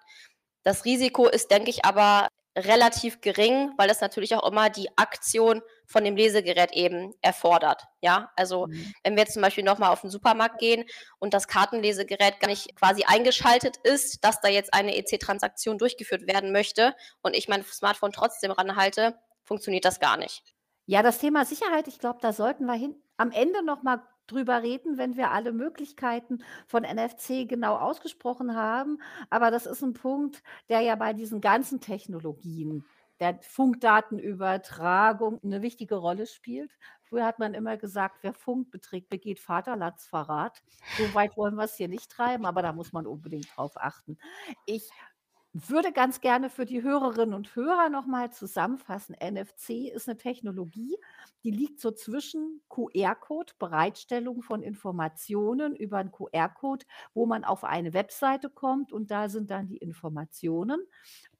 Das 0.64 0.84
Risiko 0.84 1.28
ist, 1.28 1.50
denke 1.50 1.70
ich, 1.70 1.84
aber 1.84 2.28
relativ 2.56 3.20
gering, 3.20 3.72
weil 3.76 3.90
es 3.90 4.00
natürlich 4.00 4.34
auch 4.34 4.48
immer 4.48 4.70
die 4.70 4.88
Aktion 4.96 5.62
von 5.86 6.04
dem 6.04 6.16
Lesegerät 6.16 6.72
eben 6.72 7.14
erfordert. 7.20 7.84
Ja, 8.00 8.30
also 8.36 8.66
mhm. 8.66 8.92
wenn 9.02 9.14
wir 9.14 9.22
jetzt 9.22 9.34
zum 9.34 9.42
Beispiel 9.42 9.64
nochmal 9.64 9.90
auf 9.90 10.00
den 10.00 10.10
Supermarkt 10.10 10.58
gehen 10.58 10.84
und 11.18 11.34
das 11.34 11.48
Kartenlesegerät 11.48 12.40
gar 12.40 12.48
nicht 12.48 12.74
quasi 12.76 13.04
eingeschaltet 13.04 13.76
ist, 13.82 14.24
dass 14.24 14.40
da 14.40 14.48
jetzt 14.48 14.72
eine 14.74 14.96
EC-Transaktion 14.96 15.78
durchgeführt 15.78 16.26
werden 16.26 16.52
möchte 16.52 16.94
und 17.22 17.36
ich 17.36 17.48
mein 17.48 17.64
Smartphone 17.64 18.12
trotzdem 18.12 18.50
ranhalte, 18.50 19.18
funktioniert 19.42 19.84
das 19.84 20.00
gar 20.00 20.16
nicht. 20.16 20.42
Ja, 20.86 21.02
das 21.02 21.18
Thema 21.18 21.44
Sicherheit, 21.44 21.88
ich 21.88 21.98
glaube, 21.98 22.18
da 22.20 22.32
sollten 22.32 22.66
wir 22.66 22.74
hin, 22.74 22.94
am 23.16 23.30
Ende 23.30 23.64
nochmal 23.64 24.02
drüber 24.26 24.62
reden, 24.62 24.98
wenn 24.98 25.16
wir 25.16 25.30
alle 25.30 25.52
Möglichkeiten 25.52 26.42
von 26.66 26.82
NFC 26.82 27.48
genau 27.48 27.76
ausgesprochen 27.76 28.54
haben. 28.54 28.98
Aber 29.30 29.50
das 29.50 29.66
ist 29.66 29.82
ein 29.82 29.92
Punkt, 29.92 30.42
der 30.68 30.80
ja 30.80 30.94
bei 30.96 31.12
diesen 31.12 31.40
ganzen 31.40 31.80
Technologien 31.80 32.84
der 33.20 33.38
Funkdatenübertragung 33.42 35.40
eine 35.42 35.62
wichtige 35.62 35.96
Rolle 35.96 36.26
spielt. 36.26 36.76
Früher 37.02 37.24
hat 37.24 37.38
man 37.38 37.54
immer 37.54 37.76
gesagt, 37.76 38.18
wer 38.22 38.32
Funk 38.34 38.70
beträgt, 38.70 39.08
begeht 39.08 39.38
Vaterlandsverrat. 39.38 40.62
So 40.98 41.14
weit 41.14 41.36
wollen 41.36 41.54
wir 41.54 41.64
es 41.64 41.76
hier 41.76 41.88
nicht 41.88 42.10
treiben, 42.10 42.44
aber 42.44 42.62
da 42.62 42.72
muss 42.72 42.92
man 42.92 43.06
unbedingt 43.06 43.48
drauf 43.56 43.72
achten. 43.76 44.18
Ich 44.66 44.90
würde 45.54 45.92
ganz 45.92 46.20
gerne 46.20 46.50
für 46.50 46.64
die 46.66 46.82
Hörerinnen 46.82 47.32
und 47.34 47.54
Hörer 47.54 47.88
nochmal 47.88 48.32
zusammenfassen. 48.32 49.14
NFC 49.14 49.88
ist 49.88 50.08
eine 50.08 50.18
Technologie, 50.18 50.96
die 51.44 51.52
liegt 51.52 51.80
so 51.80 51.92
zwischen 51.92 52.60
QR-Code, 52.68 53.52
Bereitstellung 53.58 54.42
von 54.42 54.62
Informationen 54.62 55.76
über 55.76 55.98
einen 55.98 56.10
QR-Code, 56.10 56.84
wo 57.14 57.26
man 57.26 57.44
auf 57.44 57.62
eine 57.62 57.94
Webseite 57.94 58.50
kommt 58.50 58.92
und 58.92 59.12
da 59.12 59.28
sind 59.28 59.50
dann 59.50 59.68
die 59.68 59.76
Informationen 59.76 60.80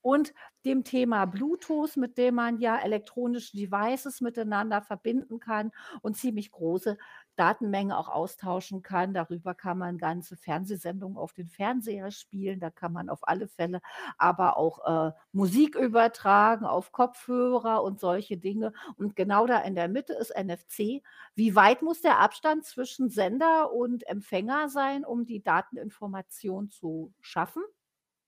und 0.01 0.35
dem 0.65 0.85
Thema 0.85 1.25
Bluetooth, 1.25 1.97
mit 1.97 2.19
dem 2.19 2.35
man 2.37 2.59
ja 2.59 2.79
elektronische 2.79 3.57
Devices 3.57 4.21
miteinander 4.21 4.83
verbinden 4.83 5.41
kann 5.41 5.73
und 6.03 6.17
ziemlich 6.17 6.51
große 6.53 6.99
Datenmengen 7.37 7.93
auch 7.93 8.09
austauschen 8.09 8.83
kann. 8.83 9.15
Darüber 9.15 9.55
kann 9.55 9.79
man 9.79 9.99
ganze 9.99 10.37
Fernsehsendungen 10.37 11.17
auf 11.17 11.33
den 11.33 11.49
Fernseher 11.49 12.11
spielen. 12.11 12.61
Da 12.61 12.71
kann 12.71 12.93
man 12.93 13.09
auf 13.09 13.27
alle 13.29 13.49
Fälle 13.49 13.81
aber 14.19 14.57
auch 14.57 15.09
äh, 15.09 15.13
Musik 15.33 15.75
übertragen 15.75 16.65
auf 16.65 16.93
Kopfhörer 16.93 17.83
und 17.83 18.01
solche 18.01 18.37
Dinge. 18.37 18.73
Und 18.97 19.17
genau 19.17 19.47
da 19.47 19.59
in 19.61 19.75
der 19.75 19.89
Mitte 19.89 20.15
ist 20.15 20.31
NFC. 20.31 21.03
Wie 21.35 21.55
weit 21.55 21.83
muss 21.83 22.01
der 22.01 22.19
Abstand 22.19 22.65
zwischen 22.65 23.09
Sender 23.11 23.73
und 23.73 24.07
Empfänger 24.07 24.69
sein, 24.69 25.05
um 25.05 25.25
die 25.27 25.43
Dateninformation 25.43 26.71
zu 26.71 27.13
schaffen? 27.21 27.63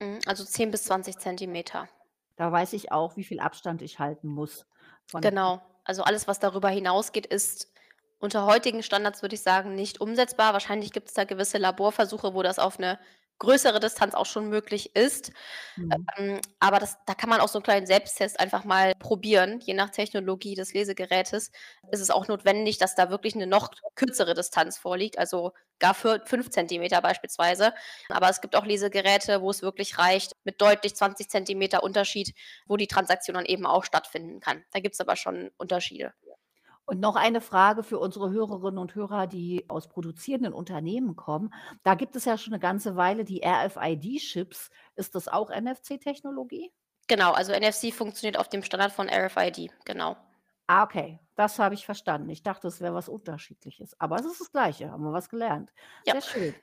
Mhm, 0.01 0.21
also 0.27 0.45
10 0.45 0.71
bis 0.71 0.85
20 0.85 1.19
Zentimeter. 1.19 1.89
Da 2.37 2.53
weiß 2.53 2.73
ich 2.75 2.93
auch, 2.93 3.17
wie 3.17 3.25
viel 3.25 3.41
Abstand 3.41 3.83
ich 3.83 3.99
halten 3.99 4.29
muss 4.29 4.67
Genau. 5.13 5.63
Also 5.85 6.03
alles, 6.03 6.27
was 6.27 6.41
darüber 6.41 6.69
hinausgeht, 6.69 7.27
ist 7.27 7.73
unter 8.27 8.45
heutigen 8.45 8.83
Standards, 8.83 9.23
würde 9.23 9.37
ich 9.37 9.43
sagen, 9.43 9.77
nicht 9.77 10.01
umsetzbar. 10.01 10.53
Wahrscheinlich 10.53 10.93
gibt 10.93 11.09
es 11.09 11.15
da 11.15 11.23
gewisse 11.23 11.59
Laborversuche, 11.59 12.35
wo 12.35 12.43
das 12.43 12.59
auf 12.59 12.77
eine 12.77 12.99
größere 13.39 13.79
Distanz 13.79 14.15
auch 14.15 14.27
schon 14.27 14.49
möglich 14.49 14.97
ist. 14.97 15.31
Mhm. 15.77 16.07
Ähm, 16.17 16.41
aber 16.59 16.81
das, 16.81 16.97
da 17.07 17.15
kann 17.15 17.31
man 17.31 17.41
auch 17.41 17.47
so 17.47 17.59
einen 17.59 17.65
kleinen 17.65 17.87
Selbsttest 17.87 18.41
einfach 18.41 18.65
mal 18.65 18.95
probieren. 18.99 19.61
Je 19.61 19.75
nach 19.75 19.91
Technologie 19.91 20.57
des 20.57 20.75
Lesegerätes 20.75 21.53
ist 21.93 22.01
es 22.01 22.11
auch 22.11 22.27
notwendig, 22.27 22.79
dass 22.79 22.97
da 22.97 23.11
wirklich 23.11 23.37
eine 23.37 23.47
noch 23.47 23.71
kürzere 23.95 24.35
Distanz 24.35 24.77
vorliegt, 24.77 25.19
also 25.19 25.53
gar 25.79 25.95
für 25.95 26.21
5 26.25 26.51
cm 26.51 27.01
beispielsweise. 27.01 27.75
Aber 28.09 28.29
es 28.29 28.41
gibt 28.41 28.57
auch 28.57 28.65
Lesegeräte, 28.65 29.41
wo 29.41 29.51
es 29.51 29.63
wirklich 29.63 29.99
reicht, 29.99 30.33
mit 30.43 30.61
deutlich 30.61 30.97
20 30.97 31.29
cm 31.29 31.79
Unterschied, 31.81 32.35
wo 32.67 32.77
die 32.77 32.89
Transaktion 32.89 33.35
dann 33.35 33.45
eben 33.45 33.67
auch 33.67 33.85
stattfinden 33.85 34.41
kann. 34.41 34.65
Da 34.73 34.81
gibt 34.81 34.95
es 34.95 35.01
aber 35.01 35.15
schon 35.15 35.51
Unterschiede. 35.59 36.13
Und 36.87 37.01
noch 37.01 37.17
eine 37.17 37.41
Frage 37.41 37.83
für 37.83 37.99
unsere 37.99 38.31
Hörerinnen 38.31 38.79
und 38.79 38.95
Hörer, 38.95 39.27
die 39.27 39.65
aus 39.69 39.89
produzierenden 39.89 40.53
Unternehmen 40.53 41.17
kommen. 41.17 41.53
Da 41.83 41.95
gibt 41.95 42.15
es 42.15 42.25
ja 42.25 42.39
schon 42.39 42.53
eine 42.53 42.61
ganze 42.61 42.95
Weile 42.97 43.25
die 43.25 43.43
RFID-Chips. 43.45 44.71
Ist 44.95 45.15
das 45.17 45.27
auch 45.27 45.51
NFC-Technologie? 45.51 46.73
Genau, 47.09 47.33
also 47.33 47.53
NFC 47.53 47.93
funktioniert 47.93 48.39
auf 48.39 48.49
dem 48.49 48.63
Standard 48.63 48.93
von 48.93 49.09
RFID, 49.09 49.71
genau. 49.85 50.17
Ah, 50.69 50.83
okay, 50.83 51.21
das 51.37 51.59
habe 51.59 51.75
ich 51.75 51.85
verstanden. 51.85 52.29
Ich 52.31 52.43
dachte, 52.43 52.67
es 52.67 52.81
wäre 52.81 52.95
was 52.95 53.09
Unterschiedliches, 53.09 53.99
aber 54.01 54.17
es 54.17 54.27
ist 54.27 54.41
das 54.41 54.51
Gleiche, 54.51 54.91
haben 54.91 55.05
wir 55.05 55.13
was 55.13 55.29
gelernt. 55.29 55.73
Ja. 56.05 56.15
Sehr 56.15 56.23
schön. 56.23 56.55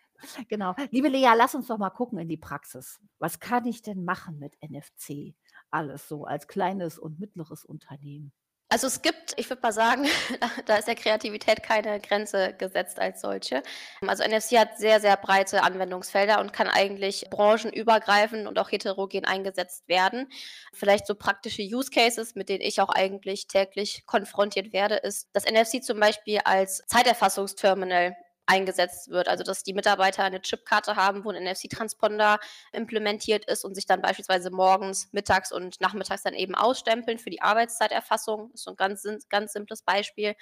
Genau. 0.48 0.74
Liebe 0.92 1.10
Lea, 1.10 1.32
lass 1.36 1.54
uns 1.54 1.68
doch 1.68 1.78
mal 1.78 1.90
gucken 1.90 2.18
in 2.18 2.30
die 2.30 2.38
Praxis. 2.38 3.00
Was 3.20 3.40
kann 3.40 3.66
ich 3.66 3.82
denn 3.82 4.06
machen 4.06 4.40
mit 4.40 4.56
NFC? 4.62 5.36
Alles 5.70 6.08
so 6.08 6.24
als 6.24 6.48
kleines 6.48 6.98
und 6.98 7.20
mittleres 7.20 7.66
Unternehmen. 7.66 8.32
Also 8.74 8.88
es 8.88 9.04
gibt, 9.04 9.36
ich 9.38 9.48
würde 9.52 9.62
mal 9.62 9.72
sagen, 9.72 10.08
da 10.66 10.78
ist 10.78 10.88
der 10.88 10.96
Kreativität 10.96 11.62
keine 11.62 12.00
Grenze 12.00 12.56
gesetzt 12.58 12.98
als 13.00 13.22
solche. 13.22 13.62
Also 14.08 14.24
NFC 14.24 14.58
hat 14.58 14.80
sehr, 14.80 15.00
sehr 15.00 15.16
breite 15.16 15.62
Anwendungsfelder 15.62 16.40
und 16.40 16.54
kann 16.54 16.68
eigentlich 16.68 17.28
branchenübergreifend 17.30 18.48
und 18.48 18.58
auch 18.58 18.72
heterogen 18.72 19.26
eingesetzt 19.26 19.88
werden. 19.88 20.28
Vielleicht 20.74 21.06
so 21.06 21.14
praktische 21.14 21.62
Use 21.62 21.92
Cases, 21.92 22.34
mit 22.34 22.50
denen 22.50 22.62
ich 22.62 22.82
auch 22.82 22.90
eigentlich 22.90 23.46
täglich 23.46 24.08
konfrontiert 24.08 24.74
werde, 24.74 24.96
ist 24.96 25.30
das 25.34 25.46
NFC 25.46 25.84
zum 25.84 26.00
Beispiel 26.00 26.40
als 26.44 26.82
Zeiterfassungsterminal 26.88 28.16
eingesetzt 28.46 29.10
wird. 29.10 29.28
Also 29.28 29.44
dass 29.44 29.64
die 29.64 29.74
Mitarbeiter 29.74 30.24
eine 30.24 30.42
Chipkarte 30.42 30.96
haben, 30.96 31.24
wo 31.24 31.32
ein 31.32 31.44
NFC-Transponder 31.44 32.40
implementiert 32.72 33.46
ist 33.46 33.64
und 33.64 33.76
sich 33.76 33.86
dann 33.86 34.02
beispielsweise 34.02 34.52
morgens, 34.52 35.10
mittags 35.12 35.52
und 35.52 35.80
nachmittags 35.82 36.24
dann 36.24 36.34
eben 36.34 36.56
ausstempeln 36.56 37.20
für 37.20 37.30
die 37.30 37.42
Arbeitszeiterfassung. 37.42 38.50
Das 38.52 38.62
ist 38.62 38.66
so 38.66 38.72
ein 38.72 38.78
ganz, 38.78 39.08
ganz 39.30 39.54
simples 39.54 39.82
Beispiel. 39.82 40.36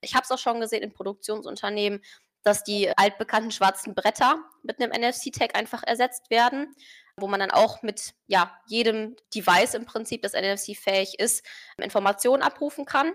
Ich 0.00 0.14
habe 0.14 0.24
es 0.24 0.30
auch 0.30 0.38
schon 0.38 0.60
gesehen 0.60 0.82
in 0.82 0.92
Produktionsunternehmen, 0.92 2.02
dass 2.46 2.62
die 2.62 2.96
altbekannten 2.96 3.50
schwarzen 3.50 3.94
Bretter 3.94 4.38
mit 4.62 4.80
einem 4.80 4.92
NFC-Tag 4.92 5.58
einfach 5.58 5.82
ersetzt 5.82 6.30
werden, 6.30 6.74
wo 7.16 7.26
man 7.26 7.40
dann 7.40 7.50
auch 7.50 7.82
mit 7.82 8.14
ja, 8.28 8.56
jedem 8.68 9.16
Device 9.34 9.74
im 9.74 9.84
Prinzip, 9.84 10.22
das 10.22 10.32
NFC-fähig 10.34 11.18
ist, 11.18 11.44
Informationen 11.76 12.44
abrufen 12.44 12.84
kann. 12.84 13.12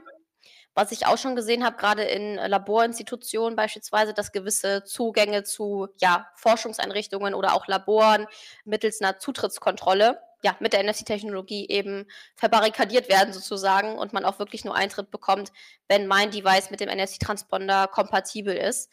Was 0.74 0.92
ich 0.92 1.06
auch 1.06 1.18
schon 1.18 1.36
gesehen 1.36 1.66
habe, 1.66 1.76
gerade 1.76 2.04
in 2.04 2.36
Laborinstitutionen 2.36 3.58
beispielsweise, 3.58 4.14
dass 4.14 4.32
gewisse 4.32 4.84
Zugänge 4.86 5.44
zu 5.44 5.90
ja, 6.00 6.30
Forschungseinrichtungen 6.36 7.34
oder 7.34 7.54
auch 7.54 7.68
Laboren 7.68 8.26
mittels 8.64 9.02
einer 9.02 9.20
Zutrittskontrolle 9.20 10.20
ja, 10.44 10.56
mit 10.60 10.74
der 10.74 10.84
NFC-Technologie 10.84 11.68
eben 11.70 12.08
verbarrikadiert 12.36 13.10
werden 13.10 13.34
sozusagen 13.34 13.98
und 13.98 14.14
man 14.14 14.26
auch 14.26 14.40
wirklich 14.40 14.66
nur 14.66 14.76
Eintritt 14.76 15.12
bekommt, 15.12 15.52
wenn 15.88 16.08
mein 16.08 16.32
Device 16.32 16.72
mit 16.72 16.80
dem 16.80 16.90
NFC-Transponder 16.90 17.88
kompatibel 17.88 18.56
ist. 18.56 18.90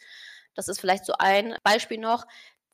Das 0.55 0.67
ist 0.67 0.79
vielleicht 0.79 1.05
so 1.05 1.13
ein 1.17 1.55
Beispiel 1.63 1.97
noch. 1.97 2.25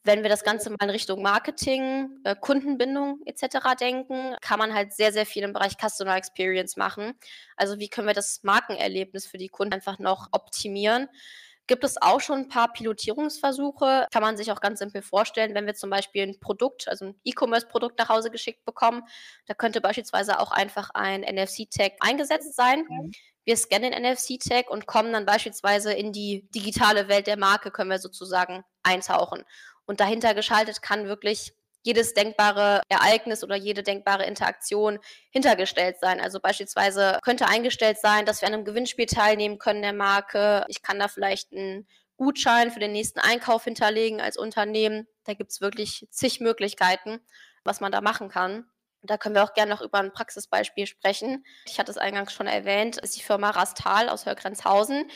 Wenn 0.06 0.22
wir 0.22 0.30
das 0.30 0.44
Ganze 0.44 0.70
mal 0.70 0.78
in 0.84 0.92
Richtung 0.92 1.22
Marketing, 1.22 2.22
äh, 2.24 2.36
Kundenbindung 2.40 3.22
etc. 3.26 3.76
denken, 3.80 4.36
kann 4.40 4.60
man 4.60 4.74
halt 4.74 4.94
sehr, 4.94 5.12
sehr 5.12 5.26
viel 5.26 5.44
im 5.44 5.52
Bereich 5.52 5.78
Customer 5.78 6.16
Experience 6.16 6.78
machen. 6.78 7.14
Also 7.58 7.80
wie 7.80 7.90
können 7.90 8.08
wir 8.08 8.14
das 8.14 8.44
Markenerlebnis 8.44 9.26
für 9.26 9.40
die 9.40 9.50
Kunden 9.50 9.74
einfach 9.74 9.98
noch 9.98 10.28
optimieren? 10.32 11.10
Gibt 11.68 11.84
es 11.84 12.00
auch 12.00 12.22
schon 12.22 12.42
ein 12.42 12.48
paar 12.48 12.72
Pilotierungsversuche? 12.72 14.08
Kann 14.12 14.22
man 14.22 14.38
sich 14.38 14.52
auch 14.52 14.62
ganz 14.62 14.78
simpel 14.78 15.02
vorstellen, 15.02 15.56
wenn 15.56 15.66
wir 15.66 15.74
zum 15.74 15.90
Beispiel 15.90 16.22
ein 16.22 16.40
Produkt, 16.40 16.88
also 16.88 17.06
ein 17.06 17.20
E-Commerce-Produkt 17.24 17.98
nach 17.98 18.10
Hause 18.10 18.30
geschickt 18.30 18.64
bekommen, 18.66 19.02
da 19.48 19.56
könnte 19.56 19.82
beispielsweise 19.82 20.40
auch 20.40 20.52
einfach 20.52 20.92
ein 20.94 21.22
NFC-Tag 21.22 21.94
eingesetzt 22.00 22.56
sein. 22.56 22.86
Mhm. 22.88 23.12
Wir 23.46 23.58
scannen 23.58 23.92
den 23.92 24.04
NFC-Tag 24.04 24.70
und 24.70 24.86
kommen 24.86 25.14
dann 25.14 25.26
beispielsweise 25.26 25.94
in 25.94 26.12
die 26.12 26.48
digitale 26.52 27.08
Welt 27.08 27.26
der 27.26 27.38
Marke, 27.38 27.72
können 27.72 27.90
wir 27.90 28.00
sozusagen 28.00 28.64
eintauchen. 28.84 29.44
Und 29.86 30.00
dahinter 30.00 30.34
geschaltet 30.34 30.82
kann 30.82 31.08
wirklich 31.08 31.54
jedes 31.86 32.16
denkbare 32.16 32.82
Ereignis 32.90 33.44
oder 33.44 33.56
jede 33.56 33.84
denkbare 33.84 34.26
Interaktion 34.26 34.98
hintergestellt 35.30 35.98
sein. 36.02 36.20
Also 36.20 36.40
beispielsweise 36.40 37.20
könnte 37.24 37.48
eingestellt 37.48 38.00
sein, 38.00 38.26
dass 38.26 38.42
wir 38.42 38.48
an 38.48 38.56
einem 38.56 38.66
Gewinnspiel 38.66 39.06
teilnehmen 39.06 39.60
können 39.60 39.84
der 39.84 39.94
Marke. 39.94 40.66
Ich 40.68 40.82
kann 40.82 40.98
da 40.98 41.08
vielleicht 41.08 41.54
einen 41.54 41.88
Gutschein 42.18 42.72
für 42.72 42.80
den 42.80 42.92
nächsten 42.92 43.20
Einkauf 43.20 43.66
hinterlegen 43.66 44.20
als 44.20 44.36
Unternehmen. 44.36 45.08
Da 45.26 45.36
gibt 45.36 45.52
es 45.52 45.62
wirklich 45.62 46.08
zig 46.10 46.40
Möglichkeiten, 46.40 47.20
was 47.64 47.82
man 47.82 47.92
da 47.92 48.02
machen 48.02 48.30
kann. 48.30 48.66
Da 49.04 49.18
können 49.18 49.36
wir 49.36 49.44
auch 49.44 49.54
gerne 49.54 49.72
noch 49.72 49.82
über 49.82 50.00
ein 50.00 50.12
Praxisbeispiel 50.12 50.88
sprechen. 50.88 51.46
Ich 51.66 51.78
hatte 51.78 51.92
es 51.92 52.00
eingangs 52.00 52.34
schon 52.34 52.48
erwähnt, 52.48 52.98
ist 52.98 53.16
die 53.16 53.22
Firma 53.22 53.52
Rastal 53.52 54.10
aus 54.10 54.26
Hörgrenzhausen. 54.26 55.12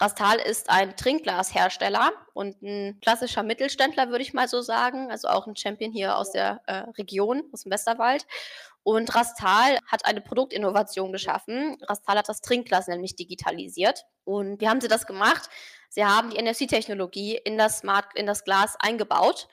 Rastal 0.00 0.38
ist 0.38 0.70
ein 0.70 0.96
Trinkglashersteller 0.96 2.12
und 2.32 2.62
ein 2.62 2.98
klassischer 3.02 3.42
Mittelständler, 3.42 4.08
würde 4.08 4.22
ich 4.22 4.32
mal 4.32 4.48
so 4.48 4.62
sagen. 4.62 5.10
Also 5.10 5.28
auch 5.28 5.46
ein 5.46 5.56
Champion 5.56 5.92
hier 5.92 6.16
aus 6.16 6.32
der 6.32 6.62
äh, 6.66 6.78
Region, 6.96 7.42
aus 7.52 7.64
dem 7.64 7.72
Westerwald. 7.72 8.26
Und 8.82 9.14
Rastal 9.14 9.78
hat 9.86 10.06
eine 10.06 10.22
Produktinnovation 10.22 11.12
geschaffen. 11.12 11.76
Rastal 11.82 12.16
hat 12.16 12.30
das 12.30 12.40
Trinkglas 12.40 12.88
nämlich 12.88 13.14
digitalisiert. 13.14 14.06
Und 14.24 14.60
wie 14.60 14.68
haben 14.68 14.80
sie 14.80 14.88
das 14.88 15.06
gemacht? 15.06 15.50
Sie 15.90 16.04
haben 16.04 16.30
die 16.30 16.40
NFC-Technologie 16.40 17.36
in 17.36 17.60
in 18.14 18.26
das 18.26 18.44
Glas 18.44 18.76
eingebaut 18.80 19.48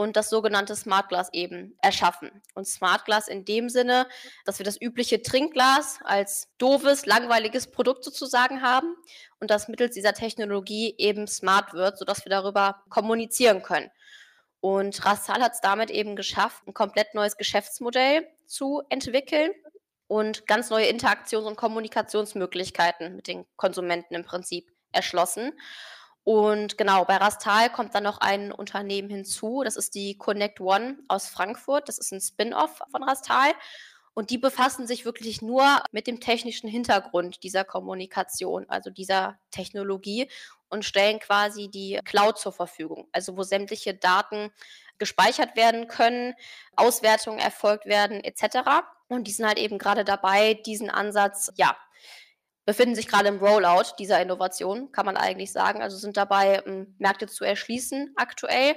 und 0.00 0.16
das 0.16 0.30
sogenannte 0.30 0.74
Smart 0.76 1.10
Glass 1.10 1.28
eben 1.34 1.76
erschaffen. 1.82 2.30
Und 2.54 2.66
Smart 2.66 3.04
Glass 3.04 3.28
in 3.28 3.44
dem 3.44 3.68
Sinne, 3.68 4.08
dass 4.46 4.58
wir 4.58 4.64
das 4.64 4.80
übliche 4.80 5.20
Trinkglas 5.20 5.98
als 6.02 6.48
doofes, 6.56 7.04
langweiliges 7.04 7.70
Produkt 7.70 8.02
sozusagen 8.02 8.62
haben 8.62 8.96
und 9.40 9.50
das 9.50 9.68
mittels 9.68 9.92
dieser 9.92 10.14
Technologie 10.14 10.94
eben 10.96 11.26
smart 11.26 11.74
wird, 11.74 11.98
sodass 11.98 12.24
wir 12.24 12.30
darüber 12.30 12.82
kommunizieren 12.88 13.62
können. 13.62 13.90
Und 14.60 15.04
Rassal 15.04 15.42
hat 15.42 15.52
es 15.52 15.60
damit 15.60 15.90
eben 15.90 16.16
geschafft, 16.16 16.66
ein 16.66 16.72
komplett 16.72 17.14
neues 17.14 17.36
Geschäftsmodell 17.36 18.26
zu 18.46 18.80
entwickeln 18.88 19.50
und 20.06 20.46
ganz 20.46 20.70
neue 20.70 20.88
Interaktions- 20.88 21.44
und 21.44 21.56
Kommunikationsmöglichkeiten 21.56 23.16
mit 23.16 23.28
den 23.28 23.44
Konsumenten 23.56 24.14
im 24.14 24.24
Prinzip 24.24 24.72
erschlossen. 24.92 25.52
Und 26.24 26.76
genau, 26.76 27.04
bei 27.04 27.16
Rastal 27.16 27.70
kommt 27.70 27.94
dann 27.94 28.04
noch 28.04 28.18
ein 28.18 28.52
Unternehmen 28.52 29.08
hinzu. 29.08 29.62
Das 29.64 29.76
ist 29.76 29.94
die 29.94 30.18
Connect 30.18 30.60
One 30.60 30.98
aus 31.08 31.28
Frankfurt. 31.28 31.88
Das 31.88 31.98
ist 31.98 32.12
ein 32.12 32.20
Spin-off 32.20 32.82
von 32.90 33.02
Rastal. 33.02 33.52
Und 34.12 34.30
die 34.30 34.38
befassen 34.38 34.86
sich 34.86 35.04
wirklich 35.04 35.40
nur 35.40 35.82
mit 35.92 36.06
dem 36.06 36.20
technischen 36.20 36.68
Hintergrund 36.68 37.42
dieser 37.42 37.64
Kommunikation, 37.64 38.66
also 38.68 38.90
dieser 38.90 39.38
Technologie 39.50 40.28
und 40.68 40.84
stellen 40.84 41.20
quasi 41.20 41.68
die 41.68 41.98
Cloud 42.04 42.38
zur 42.38 42.52
Verfügung, 42.52 43.08
also 43.12 43.36
wo 43.36 43.42
sämtliche 43.42 43.94
Daten 43.94 44.50
gespeichert 44.98 45.56
werden 45.56 45.88
können, 45.88 46.34
Auswertungen 46.76 47.38
erfolgt 47.38 47.86
werden 47.86 48.22
etc. 48.22 48.84
Und 49.08 49.26
die 49.26 49.32
sind 49.32 49.46
halt 49.46 49.58
eben 49.58 49.78
gerade 49.78 50.04
dabei, 50.04 50.54
diesen 50.54 50.90
Ansatz 50.90 51.50
ja 51.56 51.76
befinden 52.70 52.94
sich 52.94 53.08
gerade 53.08 53.26
im 53.26 53.38
Rollout 53.38 53.96
dieser 53.98 54.22
Innovation, 54.22 54.92
kann 54.92 55.04
man 55.04 55.16
eigentlich 55.16 55.50
sagen. 55.50 55.82
Also 55.82 55.96
sind 55.96 56.16
dabei, 56.16 56.62
ähm, 56.66 56.94
Märkte 56.98 57.26
zu 57.26 57.42
erschließen 57.42 58.12
aktuell 58.14 58.76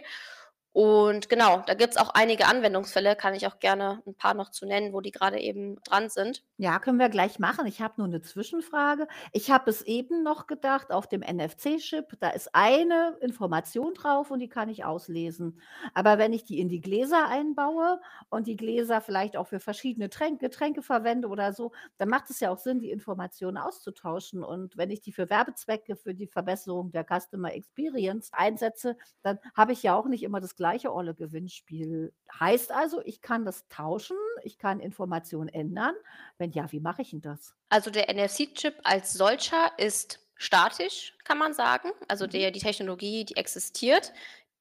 und 0.74 1.30
genau, 1.30 1.62
da 1.68 1.76
gibt 1.76 1.92
es 1.92 1.98
auch 1.98 2.10
einige 2.16 2.48
Anwendungsfälle, 2.48 3.16
kann 3.16 3.36
ich 3.36 3.46
auch 3.46 3.60
gerne 3.60 4.02
ein 4.08 4.16
paar 4.16 4.34
noch 4.34 4.50
zu 4.50 4.66
nennen, 4.66 4.92
wo 4.92 5.02
die 5.02 5.12
gerade 5.12 5.40
eben 5.40 5.80
dran 5.84 6.10
sind. 6.10 6.44
Ja, 6.58 6.80
können 6.80 6.98
wir 6.98 7.10
gleich 7.10 7.38
machen. 7.38 7.68
Ich 7.68 7.80
habe 7.80 7.94
nur 7.98 8.08
eine 8.08 8.24
Zwischenfrage. 8.24 9.08
Ich 9.34 9.52
habe 9.52 9.70
es 9.70 9.84
eben 9.84 10.24
noch 10.24 10.48
gedacht, 10.48 10.92
auf 10.92 11.06
dem 11.06 11.22
NFC-Chip, 11.22 12.18
da 12.20 12.30
ist 12.30 12.56
eine 12.56 13.16
Information 13.22 13.94
drauf 13.94 14.32
und 14.32 14.40
die 14.40 14.50
kann 14.50 14.68
ich 14.68 14.84
auslesen. 14.84 15.62
Aber 15.94 16.18
wenn 16.18 16.34
ich 16.34 16.44
die 16.44 16.60
in 16.60 16.70
die 16.70 16.82
Gläser 16.82 17.28
einbaue 17.28 18.02
und 18.30 18.48
die 18.48 18.58
Gläser 18.58 19.00
vielleicht 19.00 19.38
auch 19.38 19.46
für 19.46 19.60
verschiedene 19.60 20.10
Tränke, 20.10 20.50
Getränke 20.50 20.82
verwende 20.82 21.28
oder 21.28 21.54
so, 21.54 21.72
dann 22.00 22.10
macht 22.10 22.32
es 22.32 22.40
ja 22.40 22.50
auch 22.50 22.58
Sinn, 22.58 22.80
die 22.80 22.90
Informationen 22.90 23.58
auszutauschen. 23.58 24.44
Und 24.44 24.76
wenn 24.76 24.90
ich 24.90 25.02
die 25.02 25.12
für 25.12 25.30
Werbezwecke, 25.30 25.96
für 25.96 26.16
die 26.16 26.28
Verbesserung 26.28 26.92
der 26.92 27.06
Customer 27.06 27.54
Experience 27.54 28.32
einsetze, 28.34 28.98
dann 29.22 29.38
habe 29.56 29.74
ich 29.74 29.84
ja 29.84 29.96
auch 29.96 30.08
nicht 30.08 30.24
immer 30.24 30.42
das 30.42 30.56
gleiche 30.56 30.63
olle 30.92 31.14
Gewinnspiel. 31.14 32.14
Heißt 32.40 32.72
also, 32.72 33.02
ich 33.06 33.22
kann 33.22 33.46
das 33.46 33.68
tauschen, 33.68 34.18
ich 34.44 34.58
kann 34.58 34.80
Informationen 34.80 35.50
ändern. 35.50 35.96
Wenn 36.38 36.52
ja, 36.52 36.72
wie 36.72 36.80
mache 36.80 37.02
ich 37.02 37.12
denn 37.12 37.22
das? 37.22 37.54
Also 37.70 37.92
der 37.92 38.14
NFC-Chip 38.14 38.76
als 38.84 39.14
solcher 39.14 39.72
ist 39.78 40.20
statisch, 40.36 41.16
kann 41.24 41.38
man 41.38 41.54
sagen. 41.54 41.92
Also 42.08 42.26
mhm. 42.26 42.32
der, 42.32 42.52
die 42.52 42.60
Technologie, 42.60 43.26
die 43.26 43.38
existiert, 43.38 44.14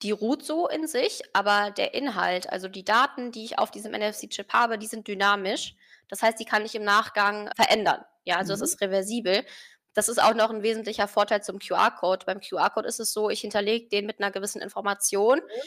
die 0.03 0.11
ruht 0.11 0.45
so 0.45 0.69
in 0.69 0.87
sich, 0.87 1.23
aber 1.33 1.71
der 1.71 1.95
Inhalt, 1.95 2.51
also 2.51 2.69
die 2.69 2.85
Daten, 2.85 3.31
die 3.31 3.45
ich 3.45 3.59
auf 3.59 3.71
diesem 3.71 3.93
NFC-Chip 3.93 4.53
habe, 4.53 4.79
die 4.79 4.87
sind 4.87 5.07
dynamisch. 5.07 5.77
Das 6.09 6.23
heißt, 6.23 6.39
die 6.41 6.45
kann 6.45 6.65
ich 6.65 6.75
im 6.75 6.85
Nachgang 6.85 7.51
verändern. 7.55 8.05
Ja, 8.25 8.37
also 8.37 8.53
es 8.53 8.61
mhm. 8.61 8.65
ist 8.65 8.81
reversibel. 8.81 9.45
Das 9.95 10.09
ist 10.09 10.23
auch 10.23 10.35
noch 10.35 10.51
ein 10.51 10.63
wesentlicher 10.63 11.07
Vorteil 11.07 11.43
zum 11.43 11.59
QR-Code. 11.59 12.25
Beim 12.25 12.41
QR-Code 12.41 12.89
ist 12.89 12.99
es 12.99 13.13
so, 13.13 13.31
ich 13.31 13.41
hinterlege 13.41 13.89
den 13.89 14.07
mit 14.07 14.21
einer 14.21 14.31
gewissen 14.31 14.63
Information. 14.63 15.39
Mhm. 15.39 15.63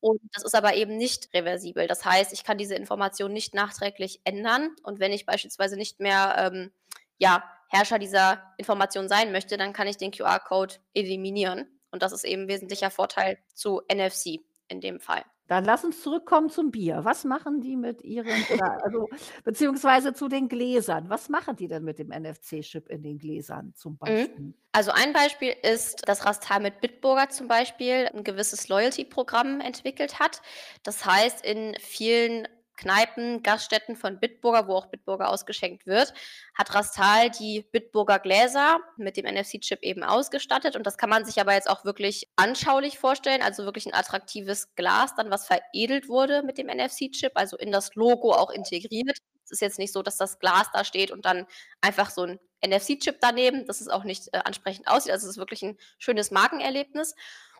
Und 0.00 0.20
das 0.32 0.44
ist 0.44 0.54
aber 0.54 0.74
eben 0.74 0.96
nicht 0.96 1.32
reversibel. 1.34 1.86
Das 1.86 2.04
heißt, 2.04 2.32
ich 2.32 2.44
kann 2.44 2.58
diese 2.58 2.74
Information 2.74 3.32
nicht 3.32 3.54
nachträglich 3.54 4.20
ändern. 4.24 4.74
Und 4.82 4.98
wenn 4.98 5.12
ich 5.12 5.26
beispielsweise 5.26 5.76
nicht 5.76 6.00
mehr 6.00 6.34
ähm, 6.38 6.70
ja, 7.18 7.44
Herrscher 7.68 7.98
dieser 7.98 8.42
Information 8.56 9.08
sein 9.08 9.30
möchte, 9.30 9.56
dann 9.56 9.72
kann 9.72 9.86
ich 9.86 9.96
den 9.96 10.10
QR-Code 10.10 10.76
eliminieren. 10.94 11.66
Und 11.90 12.02
das 12.02 12.12
ist 12.12 12.24
eben 12.24 12.48
wesentlicher 12.48 12.90
Vorteil 12.90 13.38
zu 13.54 13.82
NFC 13.92 14.40
in 14.68 14.80
dem 14.80 15.00
Fall. 15.00 15.24
Dann 15.50 15.64
lass 15.64 15.84
uns 15.84 16.00
zurückkommen 16.02 16.48
zum 16.48 16.70
Bier. 16.70 17.00
Was 17.04 17.24
machen 17.24 17.60
die 17.60 17.76
mit 17.76 18.02
ihren 18.02 18.44
oder 18.46 18.84
also 18.84 19.08
beziehungsweise 19.42 20.12
zu 20.14 20.28
den 20.28 20.46
Gläsern. 20.48 21.08
Was 21.10 21.28
machen 21.28 21.56
die 21.56 21.66
denn 21.66 21.82
mit 21.82 21.98
dem 21.98 22.10
NFC-Chip 22.10 22.88
in 22.88 23.02
den 23.02 23.18
Gläsern 23.18 23.74
zum 23.74 23.96
Mhm. 24.06 24.28
Beispiel? 24.28 24.54
Also 24.72 24.92
ein 24.92 25.12
Beispiel 25.12 25.54
ist, 25.62 26.08
dass 26.08 26.24
Rastal 26.24 26.60
mit 26.60 26.80
Bitburger 26.80 27.28
zum 27.28 27.48
Beispiel 27.48 28.08
ein 28.14 28.22
gewisses 28.22 28.68
Loyalty-Programm 28.68 29.60
entwickelt 29.60 30.20
hat. 30.20 30.42
Das 30.84 31.04
heißt, 31.04 31.44
in 31.44 31.74
vielen 31.80 32.46
Kneipen, 32.80 33.42
Gaststätten 33.42 33.94
von 33.94 34.18
Bitburger, 34.18 34.66
wo 34.66 34.74
auch 34.74 34.86
Bitburger 34.86 35.28
ausgeschenkt 35.28 35.86
wird, 35.86 36.14
hat 36.54 36.74
Rastal 36.74 37.30
die 37.30 37.66
Bitburger 37.70 38.18
Gläser 38.18 38.78
mit 38.96 39.18
dem 39.18 39.26
NFC-Chip 39.26 39.82
eben 39.82 40.02
ausgestattet. 40.02 40.76
Und 40.76 40.86
das 40.86 40.96
kann 40.96 41.10
man 41.10 41.26
sich 41.26 41.40
aber 41.40 41.52
jetzt 41.52 41.68
auch 41.68 41.84
wirklich 41.84 42.30
anschaulich 42.36 42.98
vorstellen, 42.98 43.42
also 43.42 43.64
wirklich 43.64 43.86
ein 43.86 43.94
attraktives 43.94 44.74
Glas, 44.76 45.14
dann 45.14 45.30
was 45.30 45.46
veredelt 45.46 46.08
wurde 46.08 46.42
mit 46.42 46.56
dem 46.56 46.68
NFC-Chip, 46.68 47.32
also 47.34 47.58
in 47.58 47.70
das 47.70 47.94
Logo 47.94 48.32
auch 48.32 48.50
integriert. 48.50 49.18
Es 49.44 49.50
ist 49.50 49.60
jetzt 49.60 49.78
nicht 49.78 49.92
so, 49.92 50.02
dass 50.02 50.16
das 50.16 50.38
Glas 50.38 50.68
da 50.72 50.84
steht 50.84 51.10
und 51.10 51.26
dann 51.26 51.46
einfach 51.82 52.08
so 52.08 52.22
ein 52.22 52.40
NFC-Chip 52.64 53.18
daneben, 53.20 53.66
dass 53.66 53.80
es 53.80 53.88
auch 53.88 54.04
nicht 54.04 54.28
äh, 54.32 54.40
ansprechend 54.44 54.88
aussieht. 54.88 55.12
Also 55.12 55.26
es 55.26 55.32
ist 55.32 55.38
wirklich 55.38 55.62
ein 55.62 55.76
schönes 55.98 56.30
Markenerlebnis. 56.30 57.14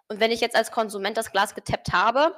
Und 0.08 0.18
wenn 0.18 0.30
ich 0.30 0.40
jetzt 0.40 0.56
als 0.56 0.72
Konsument 0.72 1.16
das 1.16 1.30
Glas 1.30 1.54
getappt 1.54 1.92
habe, 1.92 2.34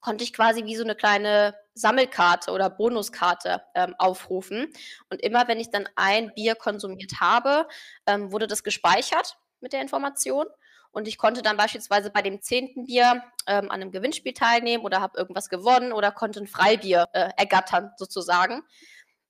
konnte 0.00 0.22
ich 0.22 0.32
quasi 0.32 0.64
wie 0.64 0.76
so 0.76 0.84
eine 0.84 0.94
kleine 0.94 1.54
Sammelkarte 1.74 2.52
oder 2.52 2.70
Bonuskarte 2.70 3.62
ähm, 3.74 3.94
aufrufen. 3.98 4.72
Und 5.10 5.20
immer 5.22 5.48
wenn 5.48 5.60
ich 5.60 5.70
dann 5.70 5.88
ein 5.96 6.32
Bier 6.34 6.54
konsumiert 6.54 7.20
habe, 7.20 7.66
ähm, 8.06 8.32
wurde 8.32 8.46
das 8.46 8.62
gespeichert 8.62 9.36
mit 9.60 9.72
der 9.72 9.82
Information. 9.82 10.46
Und 10.92 11.08
ich 11.08 11.18
konnte 11.18 11.42
dann 11.42 11.56
beispielsweise 11.56 12.10
bei 12.10 12.22
dem 12.22 12.40
zehnten 12.40 12.86
Bier 12.86 13.24
ähm, 13.48 13.70
an 13.70 13.82
einem 13.82 13.90
Gewinnspiel 13.90 14.32
teilnehmen 14.32 14.84
oder 14.84 15.00
habe 15.00 15.18
irgendwas 15.18 15.48
gewonnen 15.48 15.92
oder 15.92 16.12
konnte 16.12 16.40
ein 16.40 16.46
Freibier 16.46 17.08
äh, 17.12 17.30
ergattern, 17.36 17.90
sozusagen. 17.96 18.62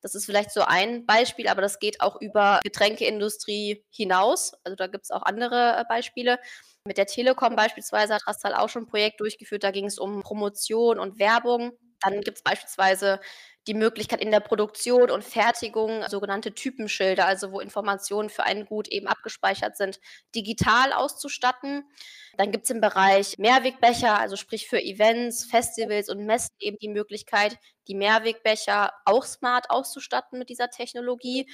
Das 0.03 0.15
ist 0.15 0.27
vielleicht 0.27 0.51
so 0.51 0.61
ein 0.61 1.07
Beispiel, 1.07 1.49
aber 1.49 1.63
das 1.63 1.79
geht 1.79 2.03
auch 2.03 2.21
über 2.21 2.61
Getränkeindustrie 2.63 3.87
hinaus. 3.89 4.53
Also 4.63 4.77
da 4.77 4.87
gibt 4.87 5.05
es 5.05 5.11
auch 5.11 5.23
andere 5.23 5.79
äh, 5.79 5.85
Beispiele. 5.89 6.39
Mit 6.85 6.99
der 6.99 7.07
Telekom 7.07 7.57
beispielsweise 7.57 8.15
hat 8.15 8.27
Rastal 8.27 8.55
auch 8.55 8.69
schon 8.69 8.83
ein 8.83 8.87
Projekt 8.87 9.21
durchgeführt, 9.21 9.65
da 9.65 9.71
ging 9.71 9.87
es 9.87 9.99
um 9.99 10.21
Promotion 10.21 10.99
und 10.99 11.19
Werbung. 11.19 11.73
Dann 12.01 12.21
gibt 12.21 12.39
es 12.39 12.43
beispielsweise 12.43 13.21
die 13.67 13.75
Möglichkeit 13.75 14.21
in 14.21 14.31
der 14.31 14.41
Produktion 14.41 15.11
und 15.11 15.25
Fertigung 15.25 16.07
sogenannte 16.09 16.55
Typenschilder, 16.55 17.27
also 17.27 17.53
wo 17.53 17.61
Informationen 17.61 18.29
für 18.29 18.45
ein 18.45 18.67
Gut 18.67 18.89
eben 18.89 19.07
abgespeichert 19.07 19.77
sind, 19.77 20.01
digital 20.35 20.93
auszustatten. 20.93 21.85
Dann 22.37 22.53
gibt 22.53 22.65
es 22.65 22.71
im 22.71 22.81
Bereich 22.81 23.39
Mehrwegbecher, 23.39 24.19
also 24.19 24.37
sprich 24.37 24.69
für 24.69 24.83
Events, 24.83 25.45
Festivals 25.45 26.09
und 26.11 26.27
Messen 26.27 26.55
eben 26.59 26.79
die 26.79 26.89
Möglichkeit, 26.89 27.57
die 27.89 27.95
Mehrwegbecher 27.95 28.93
auch 29.05 29.25
smart 29.25 29.71
auszustatten 29.71 30.39
mit 30.39 30.49
dieser 30.49 30.71
Technologie. 30.71 31.49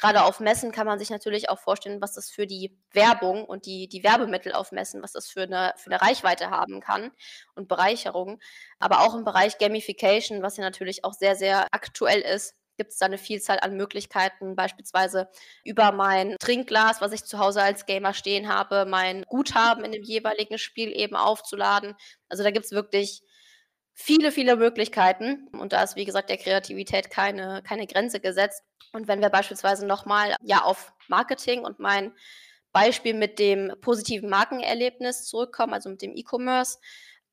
Gerade 0.00 0.24
auf 0.24 0.40
Messen 0.40 0.72
kann 0.72 0.86
man 0.86 0.98
sich 0.98 1.10
natürlich 1.10 1.48
auch 1.50 1.58
vorstellen, 1.58 2.00
was 2.00 2.14
das 2.14 2.30
für 2.30 2.46
die 2.46 2.76
Werbung 2.92 3.44
und 3.44 3.66
die, 3.66 3.88
die 3.88 4.02
Werbemittel 4.02 4.52
auf 4.52 4.72
Messen, 4.72 5.02
was 5.02 5.12
das 5.12 5.28
für 5.28 5.42
eine, 5.42 5.72
für 5.76 5.90
eine 5.90 6.00
Reichweite 6.00 6.50
haben 6.50 6.80
kann 6.80 7.10
und 7.54 7.68
Bereicherung. 7.68 8.40
Aber 8.78 9.00
auch 9.00 9.14
im 9.14 9.24
Bereich 9.24 9.58
Gamification, 9.58 10.42
was 10.42 10.56
ja 10.56 10.64
natürlich 10.64 11.04
auch 11.04 11.12
sehr, 11.12 11.36
sehr 11.36 11.66
aktuell 11.72 12.20
ist, 12.20 12.54
gibt 12.76 12.92
es 12.92 12.98
da 12.98 13.06
eine 13.06 13.18
Vielzahl 13.18 13.60
an 13.60 13.76
Möglichkeiten, 13.76 14.56
beispielsweise 14.56 15.28
über 15.64 15.92
mein 15.92 16.36
Trinkglas, 16.40 17.00
was 17.00 17.12
ich 17.12 17.24
zu 17.24 17.38
Hause 17.38 17.62
als 17.62 17.86
Gamer 17.86 18.14
stehen 18.14 18.48
habe, 18.48 18.86
mein 18.86 19.22
Guthaben 19.22 19.84
in 19.84 19.92
dem 19.92 20.02
jeweiligen 20.02 20.58
Spiel 20.58 20.90
eben 20.90 21.16
aufzuladen. 21.16 21.94
Also 22.28 22.42
da 22.42 22.50
gibt 22.50 22.64
es 22.66 22.72
wirklich 22.72 23.22
viele, 23.94 24.32
viele 24.32 24.56
Möglichkeiten. 24.56 25.48
Und 25.52 25.72
da 25.72 25.82
ist, 25.82 25.96
wie 25.96 26.04
gesagt, 26.04 26.28
der 26.28 26.36
Kreativität 26.36 27.10
keine, 27.10 27.62
keine 27.62 27.86
Grenze 27.86 28.20
gesetzt. 28.20 28.62
Und 28.92 29.08
wenn 29.08 29.22
wir 29.22 29.30
beispielsweise 29.30 29.86
nochmal 29.86 30.36
ja, 30.42 30.62
auf 30.62 30.92
Marketing 31.08 31.64
und 31.64 31.78
mein 31.78 32.12
Beispiel 32.72 33.14
mit 33.14 33.38
dem 33.38 33.72
positiven 33.80 34.28
Markenerlebnis 34.28 35.24
zurückkommen, 35.24 35.72
also 35.72 35.88
mit 35.88 36.02
dem 36.02 36.16
E-Commerce, 36.16 36.78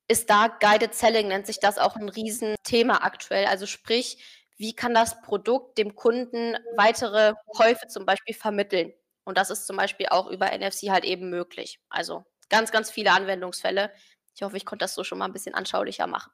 ist 0.08 0.30
da 0.30 0.48
Guided 0.48 0.94
Selling, 0.94 1.30
nennt 1.30 1.48
sich 1.48 1.60
das 1.60 1.78
auch 1.78 1.96
ein 1.96 2.10
Riesenthema 2.10 2.98
aktuell. 2.98 3.46
Also 3.46 3.66
sprich, 3.66 4.24
wie 4.58 4.76
kann 4.76 4.94
das 4.94 5.22
Produkt 5.22 5.78
dem 5.78 5.96
Kunden 5.96 6.56
weitere 6.76 7.34
Käufe 7.56 7.88
zum 7.88 8.06
Beispiel 8.06 8.36
vermitteln? 8.36 8.94
Und 9.24 9.38
das 9.38 9.50
ist 9.50 9.66
zum 9.66 9.78
Beispiel 9.78 10.08
auch 10.10 10.30
über 10.30 10.52
NFC 10.56 10.90
halt 10.90 11.06
eben 11.06 11.30
möglich. 11.30 11.80
Also 11.90 12.26
ganz, 12.50 12.72
ganz 12.72 12.92
viele 12.92 13.12
Anwendungsfälle. 13.12 13.92
Ich 14.36 14.42
hoffe, 14.44 14.58
ich 14.58 14.66
konnte 14.66 14.84
das 14.84 14.96
so 14.96 15.04
schon 15.04 15.18
mal 15.18 15.26
ein 15.26 15.34
bisschen 15.34 15.56
anschaulicher 15.56 16.08
machen. 16.08 16.32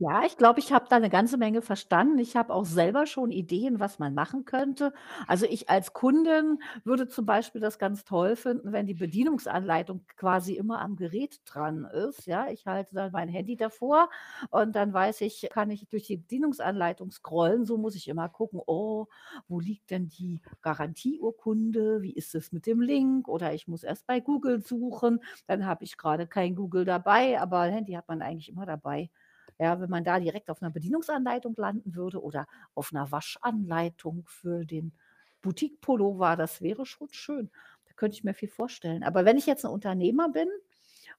Ja, 0.00 0.24
ich 0.24 0.36
glaube, 0.36 0.58
ich 0.60 0.72
habe 0.72 0.86
da 0.88 0.96
eine 0.96 1.08
ganze 1.10 1.36
Menge 1.36 1.62
verstanden. 1.62 2.18
Ich 2.18 2.36
habe 2.36 2.52
auch 2.52 2.64
selber 2.64 3.06
schon 3.06 3.30
Ideen, 3.30 3.78
was 3.78 3.98
man 4.00 4.12
machen 4.14 4.44
könnte. 4.44 4.92
Also, 5.28 5.46
ich 5.46 5.68
als 5.70 5.92
Kundin 5.92 6.58
würde 6.84 7.06
zum 7.06 7.26
Beispiel 7.26 7.60
das 7.60 7.78
ganz 7.78 8.02
toll 8.04 8.34
finden, 8.34 8.72
wenn 8.72 8.86
die 8.86 8.94
Bedienungsanleitung 8.94 10.04
quasi 10.16 10.54
immer 10.54 10.80
am 10.80 10.96
Gerät 10.96 11.40
dran 11.44 11.84
ist, 11.84 12.26
ja? 12.26 12.48
Ich 12.48 12.66
halte 12.66 12.94
dann 12.94 13.12
mein 13.12 13.28
Handy 13.28 13.56
davor 13.56 14.08
und 14.50 14.74
dann 14.74 14.92
weiß 14.92 15.20
ich 15.20 15.48
kann 15.52 15.70
ich 15.70 15.86
durch 15.88 16.04
die 16.06 16.16
Bedienungsanleitung 16.16 17.10
scrollen. 17.12 17.64
So 17.64 17.76
muss 17.78 17.94
ich 17.94 18.08
immer 18.08 18.28
gucken: 18.28 18.60
„Oh, 18.66 19.06
wo 19.48 19.60
liegt 19.60 19.90
denn 19.90 20.08
die 20.08 20.40
Garantieurkunde? 20.62 22.02
Wie 22.02 22.12
ist 22.14 22.34
es 22.34 22.50
mit 22.52 22.66
dem 22.66 22.80
Link?“ 22.80 23.28
Oder 23.28 23.52
ich 23.54 23.68
muss 23.68 23.84
erst 23.84 24.06
bei 24.06 24.18
Google 24.20 24.60
suchen. 24.62 25.20
Dann 25.46 25.66
habe 25.66 25.84
ich 25.84 25.96
gerade 25.98 26.26
kein 26.26 26.56
Google 26.56 26.84
dabei, 26.84 27.40
aber 27.40 27.62
Handy 27.64 27.92
hat 27.92 28.08
man 28.08 28.22
eigentlich 28.22 28.48
immer 28.48 28.66
dabei. 28.66 29.10
Ja, 29.58 29.80
wenn 29.80 29.90
man 29.90 30.04
da 30.04 30.18
direkt 30.20 30.50
auf 30.50 30.62
einer 30.62 30.70
Bedienungsanleitung 30.70 31.54
landen 31.56 31.94
würde 31.94 32.22
oder 32.22 32.46
auf 32.74 32.90
einer 32.92 33.10
Waschanleitung 33.12 34.24
für 34.26 34.64
den 34.64 34.92
Boutique-Pullover, 35.42 36.36
das 36.36 36.60
wäre 36.62 36.86
schon 36.86 37.08
schön. 37.12 37.50
Da 37.86 37.92
könnte 37.94 38.16
ich 38.16 38.24
mir 38.24 38.34
viel 38.34 38.48
vorstellen. 38.48 39.02
Aber 39.04 39.24
wenn 39.24 39.36
ich 39.36 39.46
jetzt 39.46 39.64
ein 39.64 39.70
Unternehmer 39.72 40.28
bin 40.30 40.48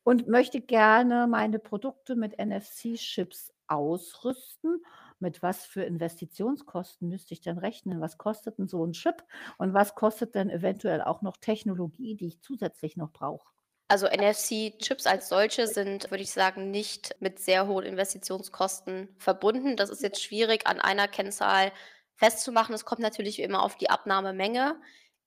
und 0.04 0.28
möchte 0.28 0.62
gerne 0.62 1.28
meine 1.28 1.60
Produkte 1.60 2.15
mit 2.15 2.39
NFC-Chips 2.39 3.54
ausrüsten, 3.67 4.84
mit 5.19 5.41
was 5.41 5.65
für 5.65 5.84
Investitionskosten 5.84 7.10
müsste 7.10 7.34
ich 7.34 7.41
denn 7.41 7.58
rechnen? 7.58 8.02
Was 8.02 8.17
kostet 8.17 8.58
denn 8.60 8.67
so 8.67 8.86
ein 8.86 8.93
Chip 8.93 9.24
und 9.58 9.74
was 9.74 9.95
kostet 9.95 10.36
denn 10.36 10.50
eventuell 10.50 11.02
auch 11.02 11.21
noch 11.21 11.38
Technologie, 11.38 12.15
die 12.15 12.28
ich 12.28 12.41
zusätzlich 12.41 12.95
noch 12.98 13.12
brauche? 13.12 13.52
Also 13.88 14.08
NFC-Chips 14.08 15.06
als 15.06 15.30
solche 15.30 15.67
sind, 15.67 16.10
würde 16.10 16.24
ich 16.24 16.32
sagen, 16.32 16.71
nicht 16.71 17.15
mit 17.19 17.39
sehr 17.39 17.67
hohen 17.67 17.86
Investitionskosten 17.86 19.10
verbunden. 19.19 19.78
Das 19.78 19.89
ist 19.91 20.02
jetzt 20.02 20.24
schwierig 20.24 20.65
an 20.65 20.82
einer 20.82 21.08
Kennzahl 21.08 21.71
festzumachen. 22.15 22.74
Es 22.74 22.86
kommt 22.86 23.02
natürlich 23.02 23.39
immer 23.39 23.62
auf 23.62 23.78
die 23.78 23.89
Abnahmemenge 23.89 24.76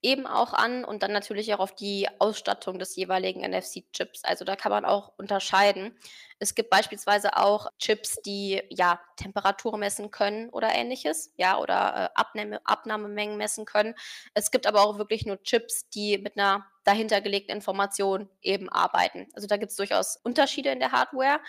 eben 0.01 0.27
auch 0.27 0.53
an 0.53 0.85
und 0.85 1.03
dann 1.03 1.11
natürlich 1.11 1.53
auch 1.53 1.59
auf 1.59 1.75
die 1.75 2.07
Ausstattung 2.19 2.79
des 2.79 2.95
jeweiligen 2.95 3.41
NFC-Chips. 3.41 4.23
Also 4.23 4.45
da 4.45 4.55
kann 4.55 4.71
man 4.71 4.85
auch 4.85 5.13
unterscheiden. 5.17 5.97
Es 6.39 6.55
gibt 6.55 6.69
beispielsweise 6.69 7.37
auch 7.37 7.67
Chips, 7.79 8.21
die 8.21 8.61
ja 8.69 8.99
Temperatur 9.17 9.77
messen 9.77 10.09
können 10.09 10.49
oder 10.49 10.73
ähnliches, 10.73 11.33
ja, 11.35 11.57
oder 11.57 12.11
äh, 12.15 12.19
Abnahme, 12.19 12.61
Abnahmemengen 12.63 13.37
messen 13.37 13.65
können. 13.65 13.93
Es 14.33 14.49
gibt 14.49 14.65
aber 14.65 14.81
auch 14.81 14.97
wirklich 14.97 15.25
nur 15.25 15.41
Chips, 15.43 15.89
die 15.89 16.17
mit 16.17 16.37
einer 16.37 16.65
dahintergelegten 16.85 17.55
Information 17.55 18.29
eben 18.41 18.69
arbeiten. 18.69 19.27
Also 19.33 19.47
da 19.47 19.57
gibt 19.57 19.71
es 19.71 19.75
durchaus 19.75 20.17
Unterschiede 20.23 20.71
in 20.71 20.79
der 20.79 20.91
Hardware. 20.91 21.39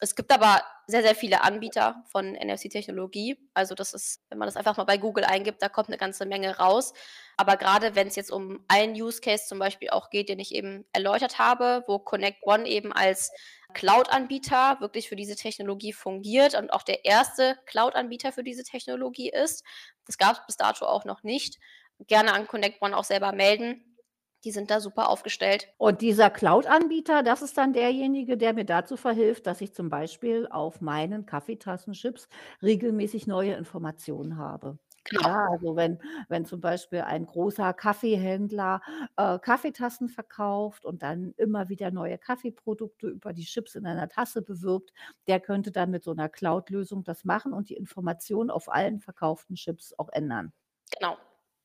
Es 0.00 0.14
gibt 0.14 0.32
aber 0.32 0.62
sehr, 0.86 1.02
sehr 1.02 1.14
viele 1.14 1.42
Anbieter 1.42 2.04
von 2.06 2.32
NFC-Technologie. 2.32 3.36
Also 3.52 3.74
das 3.74 3.92
ist, 3.92 4.22
wenn 4.30 4.38
man 4.38 4.46
das 4.46 4.56
einfach 4.56 4.76
mal 4.76 4.84
bei 4.84 4.96
Google 4.96 5.24
eingibt, 5.24 5.60
da 5.60 5.68
kommt 5.68 5.88
eine 5.88 5.98
ganze 5.98 6.24
Menge 6.24 6.56
raus. 6.56 6.94
Aber 7.36 7.56
gerade 7.56 7.96
wenn 7.96 8.06
es 8.06 8.16
jetzt 8.16 8.30
um 8.30 8.64
einen 8.68 8.94
Use 8.94 9.20
Case 9.20 9.46
zum 9.46 9.58
Beispiel 9.58 9.90
auch 9.90 10.10
geht, 10.10 10.28
den 10.28 10.38
ich 10.38 10.54
eben 10.54 10.86
erläutert 10.92 11.38
habe, 11.38 11.84
wo 11.86 11.98
Connect 11.98 12.42
One 12.42 12.66
eben 12.66 12.92
als 12.92 13.32
Cloud-Anbieter 13.74 14.80
wirklich 14.80 15.08
für 15.08 15.16
diese 15.16 15.36
Technologie 15.36 15.92
fungiert 15.92 16.54
und 16.54 16.72
auch 16.72 16.82
der 16.82 17.04
erste 17.04 17.58
Cloud-Anbieter 17.66 18.32
für 18.32 18.42
diese 18.42 18.64
Technologie 18.64 19.30
ist. 19.30 19.64
Das 20.06 20.18
gab 20.18 20.32
es 20.32 20.46
bis 20.46 20.56
dato 20.56 20.86
auch 20.86 21.04
noch 21.04 21.22
nicht. 21.22 21.58
Gerne 22.06 22.32
an 22.32 22.46
Connect 22.46 22.80
One 22.82 22.96
auch 22.96 23.04
selber 23.04 23.32
melden. 23.32 23.98
Die 24.44 24.52
sind 24.52 24.70
da 24.70 24.80
super 24.80 25.08
aufgestellt. 25.08 25.68
Und 25.76 26.00
dieser 26.00 26.30
Cloud-Anbieter, 26.30 27.22
das 27.22 27.42
ist 27.42 27.56
dann 27.58 27.72
derjenige, 27.72 28.36
der 28.36 28.52
mir 28.52 28.64
dazu 28.64 28.96
verhilft, 28.96 29.46
dass 29.46 29.60
ich 29.60 29.74
zum 29.74 29.90
Beispiel 29.90 30.48
auf 30.50 30.80
meinen 30.80 31.26
Kaffeetassenchips 31.26 32.28
regelmäßig 32.62 33.26
neue 33.26 33.54
Informationen 33.54 34.36
habe. 34.38 34.78
Genau. 35.10 35.28
Ja, 35.28 35.48
also 35.50 35.76
wenn, 35.76 35.98
wenn 36.28 36.44
zum 36.44 36.60
Beispiel 36.60 37.00
ein 37.00 37.24
großer 37.26 37.72
Kaffeehändler 37.72 38.82
äh, 39.16 39.38
Kaffeetassen 39.38 40.08
verkauft 40.08 40.84
und 40.84 41.02
dann 41.02 41.32
immer 41.38 41.68
wieder 41.70 41.90
neue 41.90 42.18
Kaffeeprodukte 42.18 43.08
über 43.08 43.32
die 43.32 43.44
Chips 43.44 43.74
in 43.74 43.86
einer 43.86 44.08
Tasse 44.08 44.42
bewirbt, 44.42 44.92
der 45.26 45.40
könnte 45.40 45.72
dann 45.72 45.90
mit 45.90 46.04
so 46.04 46.10
einer 46.10 46.28
Cloud-Lösung 46.28 47.04
das 47.04 47.24
machen 47.24 47.52
und 47.54 47.70
die 47.70 47.74
Information 47.76 48.50
auf 48.50 48.68
allen 48.68 49.00
verkauften 49.00 49.56
Chips 49.56 49.94
auch 49.98 50.10
ändern. 50.10 50.52
Genau. 50.98 51.16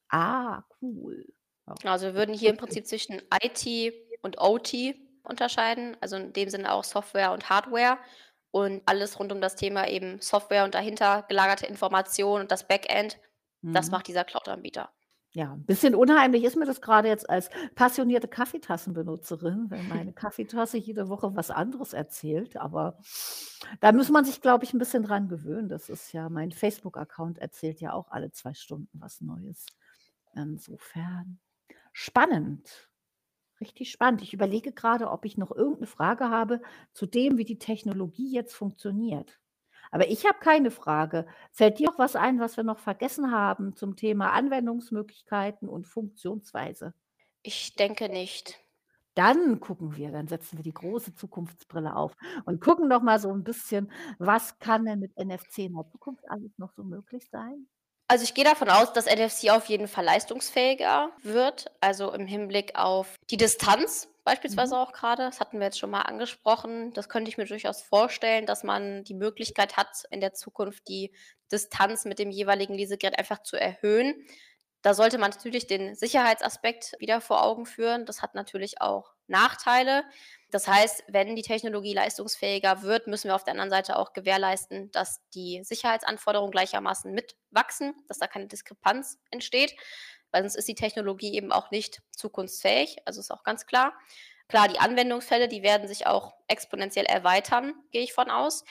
Ah, 0.09 0.63
cool. 0.81 1.25
Ja. 1.67 1.75
Also 1.91 2.07
wir 2.07 2.13
würden 2.15 2.35
hier 2.35 2.49
im 2.49 2.57
Prinzip 2.57 2.87
zwischen 2.87 3.21
IT 3.41 3.93
und 4.21 4.39
OT 4.39 4.95
unterscheiden, 5.23 5.97
also 6.01 6.15
in 6.17 6.33
dem 6.33 6.49
Sinne 6.49 6.71
auch 6.73 6.83
Software 6.83 7.31
und 7.31 7.49
Hardware. 7.49 7.97
und 8.51 8.83
alles 8.85 9.19
rund 9.19 9.31
um 9.31 9.41
das 9.41 9.55
Thema 9.55 9.87
eben 9.87 10.21
Software 10.21 10.63
und 10.65 10.75
dahinter 10.75 11.23
gelagerte 11.27 11.65
Informationen 11.65 12.43
und 12.43 12.51
das 12.51 12.67
Backend, 12.67 13.17
das 13.71 13.89
Mhm. 13.89 13.91
macht 13.91 14.07
dieser 14.07 14.23
Cloud-Anbieter. 14.25 14.91
Ja, 15.35 15.51
'n 15.53 15.65
bisschen 15.65 15.95
unheimlich 15.95 16.43
ist 16.43 16.55
mir 16.57 16.65
das 16.67 16.79
grade 16.79 17.07
jetzt 17.07 17.27
als 17.27 17.49
passionierte 17.73 18.27
Kaffeetassenbenutzerin, 18.27 19.71
wenn 19.71 19.87
meine 19.87 20.13
Kaffeetasse 20.13 20.77
jede 20.77 21.09
Woche 21.09 21.35
was 21.35 21.49
anderes 21.49 21.93
erzählt, 21.93 22.55
aber 22.55 22.99
da 23.79 23.91
muss 23.93 24.09
man 24.09 24.25
sich, 24.25 24.41
glaube 24.41 24.63
ich, 24.63 24.73
'n 24.73 24.77
bisschen 24.77 25.01
dran 25.03 25.29
gewöhnen. 25.29 25.69
Das 25.69 25.89
ist 25.89 26.11
ja 26.13 26.29
mein 26.29 26.51
Facebook-Account 26.51 27.39
erzählt 27.39 27.81
ja 27.81 27.93
auch 27.93 28.11
alle 28.11 28.29
2 28.31 28.53
Stunden 28.53 28.99
was 29.01 29.21
Neues. 29.21 29.65
Insofern 30.35 31.39
spannend. 31.93 32.89
Richtig 33.61 33.91
spannend. 33.91 34.21
Ich 34.23 34.33
überlege 34.33 34.71
grade, 34.73 35.09
ob 35.11 35.25
ich 35.25 35.37
noch 35.37 35.51
irgend 35.51 35.81
'ne 35.81 35.87
Frage 35.87 36.29
habe 36.29 36.61
zu 36.93 37.05
dem, 37.07 37.37
wie 37.37 37.45
die 37.45 37.59
Technologie 37.59 38.31
jetzt 38.33 38.53
funktioniert. 38.55 39.39
Aber 39.93 40.09
ich 40.09 40.25
habe 40.25 40.39
keine 40.39 40.71
Frage. 40.71 41.27
Fällt 41.51 41.77
dir 41.77 41.85
noch 41.85 41.99
was 41.99 42.15
ein, 42.15 42.39
was 42.39 42.57
wir 42.57 42.63
noch 42.63 42.79
vergessen 42.79 43.31
haben 43.31 43.75
zum 43.75 43.95
Thema 43.95 44.31
Anwendungsmöglichkeiten 44.31 45.69
und 45.69 45.85
Funktionsweise? 45.87 46.93
Ich 47.45 47.75
denke 47.75 48.07
nicht. 48.07 48.57
Dann 49.17 49.59
gucken 49.59 49.95
wir 49.95 50.11
dann 50.11 50.27
setzen 50.27 50.57
wir 50.57 50.63
die 50.63 50.73
große 50.73 51.13
Zukunftsbrille 51.13 51.95
auf 51.95 52.15
und 52.45 52.61
gucken 52.61 52.87
noch 52.87 53.03
mal 53.03 53.19
so 53.19 53.29
'n 53.31 53.43
bisschen, 53.43 53.91
was 54.17 54.57
kann 54.57 54.85
denn 54.85 54.99
mit 54.99 55.15
NFC 55.17 55.65
in 55.65 55.75
der 55.75 55.87
Zukunft 55.87 56.23
alles 56.29 56.57
noch 56.57 56.71
so 56.71 56.83
möglich 56.83 57.29
sein? 57.29 57.67
Also, 58.09 58.23
ich 58.25 58.33
gehe 58.33 58.43
davon 58.43 58.69
aus, 58.69 58.91
dass 58.93 59.05
NFC 59.07 59.49
auf 59.49 59.65
jeden 59.67 59.87
Fall 59.87 60.03
leistungsfähiger 60.05 61.11
wird, 61.23 61.71
also, 61.81 62.11
im 62.13 62.27
Hinblick 62.27 62.75
auf 62.75 63.15
die 63.29 63.37
Distanz 63.37 64.12
Mhm. 64.25 64.31
beispielsweise 64.31 64.77
auch 64.77 64.93
grade. 64.93 65.23
Das 65.23 65.39
hatten 65.39 65.59
wir 65.59 65.65
jetzt 65.67 65.79
schon 65.79 65.89
mal 65.91 66.01
angesprochen. 66.01 66.93
Das 66.93 67.09
könnte 67.09 67.29
ich 67.29 67.37
mir 67.37 67.45
durchaus 67.45 67.81
vorstellen, 67.81 68.45
dass 68.45 68.63
man 68.63 69.03
die 69.03 69.13
Möglichkeit 69.15 69.77
hat, 69.77 70.03
in 70.11 70.21
der 70.21 70.33
Zukunft 70.33 70.87
die 70.87 71.13
Distanz 71.51 72.05
mit 72.05 72.19
dem 72.19 72.31
jeweiligen 72.31 72.73
Lesegerät 72.73 73.17
einfach 73.17 73.43
zu 73.43 73.57
erhöhen. 73.57 74.15
Da 74.81 74.93
sollte 74.93 75.17
man 75.17 75.31
natürlich 75.31 75.65
den 75.67 75.95
Sicherheitsaspekt 75.95 76.93
wieder 76.99 77.21
vor 77.21 77.41
Augen 77.43 77.65
führen. 77.65 78.05
Das 78.05 78.21
hat 78.21 78.35
natürlich 78.35 78.81
auch 78.81 79.13
Nachteile. 79.27 80.03
Das 80.51 80.67
heißt, 80.67 81.05
wenn 81.07 81.37
die 81.37 81.41
Technologie 81.41 81.93
leistungsfähiger 81.93 82.81
wird, 82.81 83.07
müssen 83.07 83.29
wir 83.29 83.35
auf 83.35 83.45
der 83.45 83.53
anderen 83.53 83.69
Seite 83.69 83.97
auch 83.97 84.11
gewährleisten, 84.11 84.91
dass 84.91 85.21
die 85.33 85.61
Sicherheitsanforderungen 85.63 86.51
gleichermaßen 86.51 87.13
mitwachsen, 87.13 87.95
dass 88.09 88.19
da 88.19 88.27
keine 88.27 88.47
Diskrepanz 88.47 89.19
entsteht, 89.31 89.73
weil 90.33 90.43
sonst 90.43 90.55
ist 90.55 90.67
die 90.67 90.75
Technologie 90.75 91.33
eben 91.33 91.51
auch 91.51 91.71
nicht 91.71 92.01
zukunftsfähig. 92.11 92.97
Also, 93.05 93.21
ist 93.21 93.31
auch 93.31 93.43
ganz 93.43 93.65
klar. 93.65 93.93
Klar, 94.47 94.67
die 94.67 94.79
Anwendungsfälle, 94.79 95.47
die 95.47 95.63
werden 95.63 95.87
sich 95.87 96.05
auch 96.05 96.33
exponentiell 96.47 97.05
erweitern, 97.05 97.73
gehe 97.91 98.03
ich 98.03 98.13
von 98.13 98.29
aus. 98.29 98.63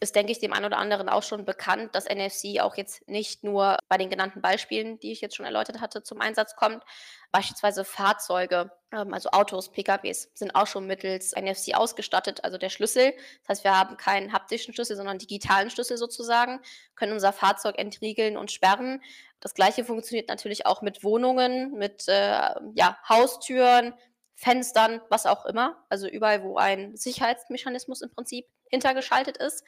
Ist, 0.00 0.14
denke 0.14 0.30
ich, 0.30 0.38
dem 0.38 0.52
einen 0.52 0.66
oder 0.66 0.78
anderen 0.78 1.08
auch 1.08 1.24
schon 1.24 1.44
bekannt, 1.44 1.94
dass 1.96 2.04
NFC 2.04 2.60
auch 2.60 2.76
jetzt 2.76 3.08
nicht 3.08 3.42
nur 3.42 3.78
bei 3.88 3.98
den 3.98 4.10
genannten 4.10 4.40
Beispielen, 4.40 5.00
die 5.00 5.10
ich 5.10 5.20
jetzt 5.20 5.34
schon 5.34 5.44
erläutert 5.44 5.80
hatte, 5.80 6.04
zum 6.04 6.20
Einsatz 6.20 6.54
kommt. 6.54 6.84
Beispielsweise 7.32 7.84
Fahrzeuge, 7.84 8.70
ähm, 8.92 9.12
also 9.12 9.30
Autos, 9.30 9.72
PKWs 9.72 10.30
sind 10.34 10.54
auch 10.54 10.68
schon 10.68 10.86
mittels 10.86 11.34
NFC 11.34 11.74
ausgestattet, 11.74 12.44
also 12.44 12.58
der 12.58 12.68
Schlüssel. 12.68 13.12
Das 13.40 13.48
heißt, 13.48 13.64
wir 13.64 13.76
haben 13.76 13.96
keinen 13.96 14.32
haptischen 14.32 14.72
Schlüssel, 14.72 14.96
sondern 14.96 15.18
digitalen 15.18 15.68
Schlüssel 15.68 15.98
sozusagen, 15.98 16.60
können 16.94 17.12
unser 17.12 17.32
Fahrzeug 17.32 17.76
entriegeln 17.76 18.36
und 18.36 18.52
sperren. 18.52 19.02
Das 19.40 19.54
Gleiche 19.54 19.84
funktioniert 19.84 20.28
natürlich 20.28 20.66
auch 20.66 20.82
mit 20.82 21.04
Wohnungen, 21.04 21.72
mit, 21.72 22.08
äh, 22.08 22.50
ja, 22.74 22.98
Haustüren, 23.08 23.94
Fenstern, 24.34 25.00
was 25.10 25.26
auch 25.26 25.46
immer. 25.46 25.84
Also, 25.88 26.08
überall, 26.08 26.42
wo 26.42 26.56
ein 26.56 26.96
Sicherheitsmechanismus 26.96 28.02
im 28.02 28.10
Prinzip 28.10 28.46
hintergeschaltet 28.70 29.36
ist, 29.36 29.64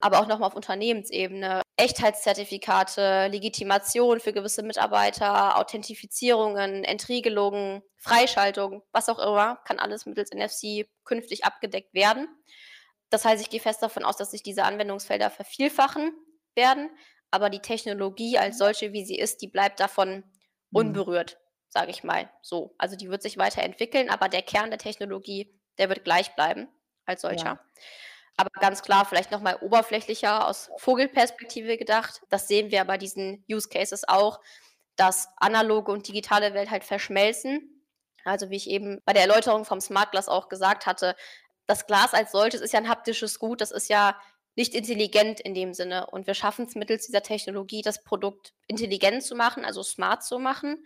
aber 0.00 0.20
auch 0.20 0.26
noch 0.26 0.38
mal 0.38 0.46
auf 0.46 0.54
Unternehmensebene. 0.54 1.62
Echtheitszertifikate, 1.76 3.26
Legitimation 3.28 4.20
für 4.20 4.32
gewisse 4.32 4.62
Mitarbeiter, 4.62 5.58
Authentifizierungen, 5.58 6.84
Entriegelungen, 6.84 7.82
Freischaltung, 7.96 8.82
was 8.92 9.08
auch 9.08 9.18
immer, 9.18 9.56
kann 9.64 9.80
alles 9.80 10.06
mittels 10.06 10.30
NFC 10.32 10.86
künftig 11.04 11.44
abgedeckt 11.44 11.92
werden. 11.92 12.28
Das 13.10 13.24
heißt, 13.24 13.42
ich 13.42 13.50
gehe 13.50 13.60
fest 13.60 13.82
davon 13.82 14.04
aus, 14.04 14.16
dass 14.16 14.30
sich 14.30 14.42
diese 14.42 14.64
Anwendungsfelder 14.64 15.30
vervielfachen 15.30 16.12
werden, 16.54 16.90
aber 17.34 17.50
die 17.50 17.60
Technologie 17.60 18.38
als 18.38 18.58
solche, 18.58 18.92
wie 18.94 19.04
sie 19.06 19.18
ist, 19.18 19.42
die 19.42 19.48
bleibt 19.48 19.80
davon 19.80 20.24
Mhm. 20.72 21.04
unberührt, 21.04 21.38
sage 21.68 21.90
ich 21.92 22.04
mal 22.04 22.30
so. 22.42 22.74
Also, 22.78 22.96
die 22.96 23.10
wird 23.10 23.22
sich 23.22 23.38
weiterentwickeln, 23.38 24.10
aber 24.10 24.28
der 24.30 24.42
Kern 24.42 24.70
der 24.70 24.78
Technologie, 24.80 25.60
der 25.78 25.90
wird 25.90 26.04
gleich 26.04 26.34
bleiben 26.36 26.68
als 27.06 27.22
Ja. 27.30 27.48
solcher. 27.48 27.60
Aber 28.36 28.50
ganz 28.60 28.82
klar, 28.82 29.04
vielleicht 29.04 29.30
noch 29.30 29.40
mal 29.40 29.56
oberflächlicher 29.60 30.48
aus 30.48 30.70
Vogelperspektive 30.78 31.78
gedacht, 31.78 32.22
das 32.30 32.48
sehen 32.48 32.70
wir 32.70 32.84
bei 32.84 32.98
diesen 32.98 33.44
Use 33.50 33.68
Cases 33.68 34.06
auch, 34.08 34.40
dass 34.96 35.28
analoge 35.38 35.92
und 35.92 36.08
digitale 36.08 36.54
Welt 36.54 36.70
halt 36.70 36.84
verschmelzen. 36.84 37.86
Also, 38.24 38.50
wie 38.50 38.56
ich 38.56 38.70
eben 38.70 39.00
bei 39.04 39.12
der 39.12 39.22
Erläuterung 39.22 39.64
vom 39.64 39.80
Smart 39.80 40.12
Glass 40.12 40.28
auch 40.28 40.48
gesagt 40.48 40.86
hatte, 40.86 41.16
das 41.66 41.86
Glas 41.86 42.14
als 42.14 42.32
solches 42.32 42.60
ist 42.60 42.72
ja 42.72 42.80
'n 42.80 42.88
haptisches 42.88 43.38
Gut, 43.38 43.60
das 43.60 43.70
ist 43.72 43.88
ja 43.88 44.20
nicht 44.56 44.74
intelligent 44.74 45.40
in 45.40 45.54
dem 45.54 45.74
Sinne 45.74 46.06
und 46.06 46.26
wir 46.26 46.34
schaffen's 46.34 46.74
mittels 46.74 47.06
dieser 47.06 47.22
Technologie, 47.22 47.82
das 47.82 48.04
Produkt 48.04 48.54
intelligent 48.66 49.22
zu 49.22 49.34
machen, 49.34 49.64
also 49.64 49.82
smart 49.82 50.24
zu 50.24 50.38
machen. 50.38 50.84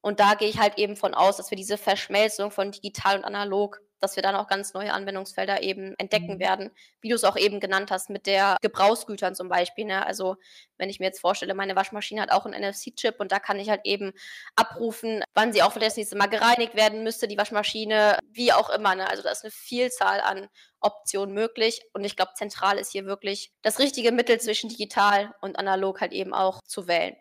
Und 0.00 0.20
da 0.20 0.34
gehe 0.34 0.48
ich 0.48 0.58
halt 0.58 0.78
eben 0.78 0.96
von 0.96 1.14
aus, 1.14 1.36
dass 1.36 1.50
wir 1.50 1.56
diese 1.56 1.78
Verschmelzung 1.78 2.50
von 2.50 2.72
digital 2.72 3.18
und 3.18 3.24
analog 3.24 3.80
dass 4.04 4.16
wir 4.16 4.22
dann 4.22 4.36
auch 4.36 4.46
ganz 4.48 4.74
neue 4.74 4.92
Anwendungsfelder 4.94 5.62
eben 5.62 5.94
entdecken 5.98 6.38
Mhm. 6.38 6.40
werden, 6.40 6.70
wie 7.00 7.08
du's 7.10 7.24
auch 7.24 7.36
eben 7.36 7.60
genannt 7.60 7.90
hast 7.90 8.10
mit 8.10 8.26
der 8.26 8.56
Gebrauchsgütern 8.62 9.34
zum 9.34 9.48
Beispiel, 9.48 9.86
ne? 9.86 10.06
Also, 10.06 10.36
wenn 10.78 10.90
ich 10.90 11.00
mir 11.00 11.06
jetzt 11.06 11.20
vorstelle, 11.20 11.54
meine 11.54 11.76
Waschmaschine 11.76 12.22
hat 12.22 12.32
auch 12.32 12.46
'n 12.46 12.52
NFC-Chip 12.54 13.20
und 13.20 13.32
da 13.32 13.40
kann 13.40 13.58
ich 13.60 13.70
halt 13.70 13.82
eben 13.84 14.12
abrufen, 14.56 15.22
wann 15.34 15.52
sie 15.52 15.62
auch 15.62 15.72
vielleicht 15.72 15.92
das 15.92 15.96
nächste 15.96 16.16
Mal 16.16 16.26
gereinigt 16.28 16.74
werden 16.74 17.02
müsste, 17.04 17.28
die 17.28 17.38
Waschmaschine, 17.38 18.18
wie 18.30 18.52
auch 18.52 18.70
immer, 18.70 18.94
ne? 18.94 19.08
Also, 19.08 19.22
da 19.22 19.30
ist 19.30 19.44
'ne 19.44 19.50
Vielzahl 19.50 20.20
an 20.20 20.48
Optionen 20.80 21.34
möglich 21.34 21.82
und 21.94 22.04
ich 22.04 22.16
glaube, 22.16 22.32
zentral 22.36 22.78
ist 22.78 22.92
hier 22.92 23.06
wirklich 23.06 23.52
das 23.62 23.78
richtige 23.78 24.12
Mittel 24.12 24.40
zwischen 24.40 24.68
digital 24.70 25.34
und 25.40 25.58
analog 25.58 26.00
halt 26.00 26.12
eben 26.12 26.34
auch 26.34 26.60
zu 26.66 26.86
wählen. 26.88 27.16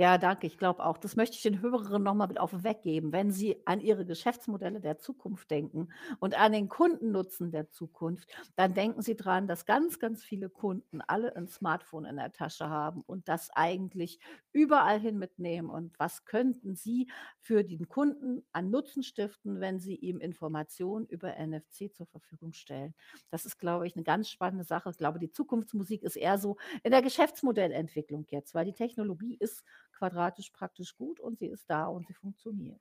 Ja, 0.00 0.16
danke. 0.16 0.46
Ich 0.46 0.58
glaube 0.58 0.84
auch, 0.86 0.96
das 0.96 1.16
möchte 1.16 1.34
ich 1.34 1.42
den 1.42 1.60
Hörerinnen 1.60 2.04
noch 2.04 2.14
mal 2.14 2.28
mit 2.28 2.38
auf 2.38 2.52
'n 2.52 2.62
Weg 2.62 2.82
geben. 2.82 3.10
Wenn 3.12 3.32
sie 3.32 3.56
an 3.66 3.80
ihre 3.80 4.06
Geschäftsmodelle 4.06 4.78
der 4.80 4.98
Zukunft 4.98 5.50
denken 5.50 5.88
und 6.20 6.38
an 6.38 6.52
den 6.52 6.68
Kundennutzen 6.68 7.50
der 7.50 7.68
Zukunft, 7.68 8.28
dann 8.54 8.74
denken 8.74 9.02
sie 9.02 9.16
dran, 9.16 9.48
dass 9.48 9.66
ganz, 9.66 9.98
ganz 9.98 10.22
viele 10.22 10.50
Kunden 10.50 11.00
alle 11.00 11.34
'n 11.34 11.48
Smartphone 11.48 12.04
in 12.04 12.14
der 12.14 12.30
Tasche 12.30 12.68
haben 12.68 13.02
und 13.08 13.26
das 13.28 13.50
eigentlich 13.50 14.20
überall 14.52 15.00
hin 15.00 15.18
mitnehmen. 15.18 15.68
Und 15.68 15.98
was 15.98 16.24
könnten 16.24 16.76
sie 16.76 17.10
für 17.40 17.64
den 17.64 17.88
Kunden 17.88 18.44
an 18.52 18.70
Nutzen 18.70 19.02
stiften, 19.02 19.58
wenn 19.60 19.80
sie 19.80 19.96
ihm 19.96 20.20
Informationen 20.20 21.06
über 21.06 21.36
NFC 21.36 21.90
zur 21.92 22.06
Verfügung 22.06 22.52
stellen? 22.52 22.94
Das 23.30 23.44
ist, 23.44 23.58
glaube 23.58 23.88
ich, 23.88 23.96
'ne 23.96 24.04
ganz 24.04 24.28
spannende 24.30 24.62
Sache. 24.62 24.90
Ich 24.90 24.96
glaube, 24.96 25.18
die 25.18 25.32
Zukunftsmusik 25.32 26.04
ist 26.04 26.14
eher 26.14 26.38
so 26.38 26.56
in 26.84 26.92
der 26.92 27.02
Geschäftsmodellentwicklung 27.02 28.26
jetzt, 28.28 28.54
weil 28.54 28.64
die 28.64 28.74
Technologie 28.74 29.36
ist 29.40 29.64
quadratisch 29.98 30.50
praktisch 30.50 30.96
gut 30.96 31.20
und 31.20 31.38
sie 31.38 31.48
ist 31.48 31.68
da 31.68 31.86
und 31.86 32.06
sie 32.06 32.14
funktioniert. 32.14 32.80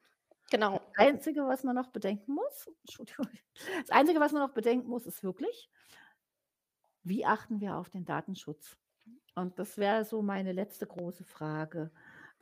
Genau. 0.50 0.80
Das 0.96 1.08
Einzige, 1.08 1.46
was 1.46 1.64
man 1.64 1.76
noch 1.76 1.90
bedenken 1.90 2.34
muss 2.34 2.70
Entschuldigung. 2.82 3.28
Das 3.82 3.90
Einzige, 3.90 4.20
was 4.20 4.32
man 4.32 4.42
noch 4.42 4.54
bedenken 4.54 4.88
muss, 4.88 5.06
ist 5.06 5.24
wirklich 5.24 5.70
wie 7.08 7.26
achten 7.26 7.62
wir 7.62 7.78
auf 7.78 7.90
den 7.90 8.06
Datenschutz? 8.06 8.78
Und 9.36 9.58
das 9.60 9.78
wäre 9.78 10.04
so 10.04 10.22
meine 10.22 10.52
letzte 10.52 10.86
große 10.86 11.24
Frage. 11.24 11.92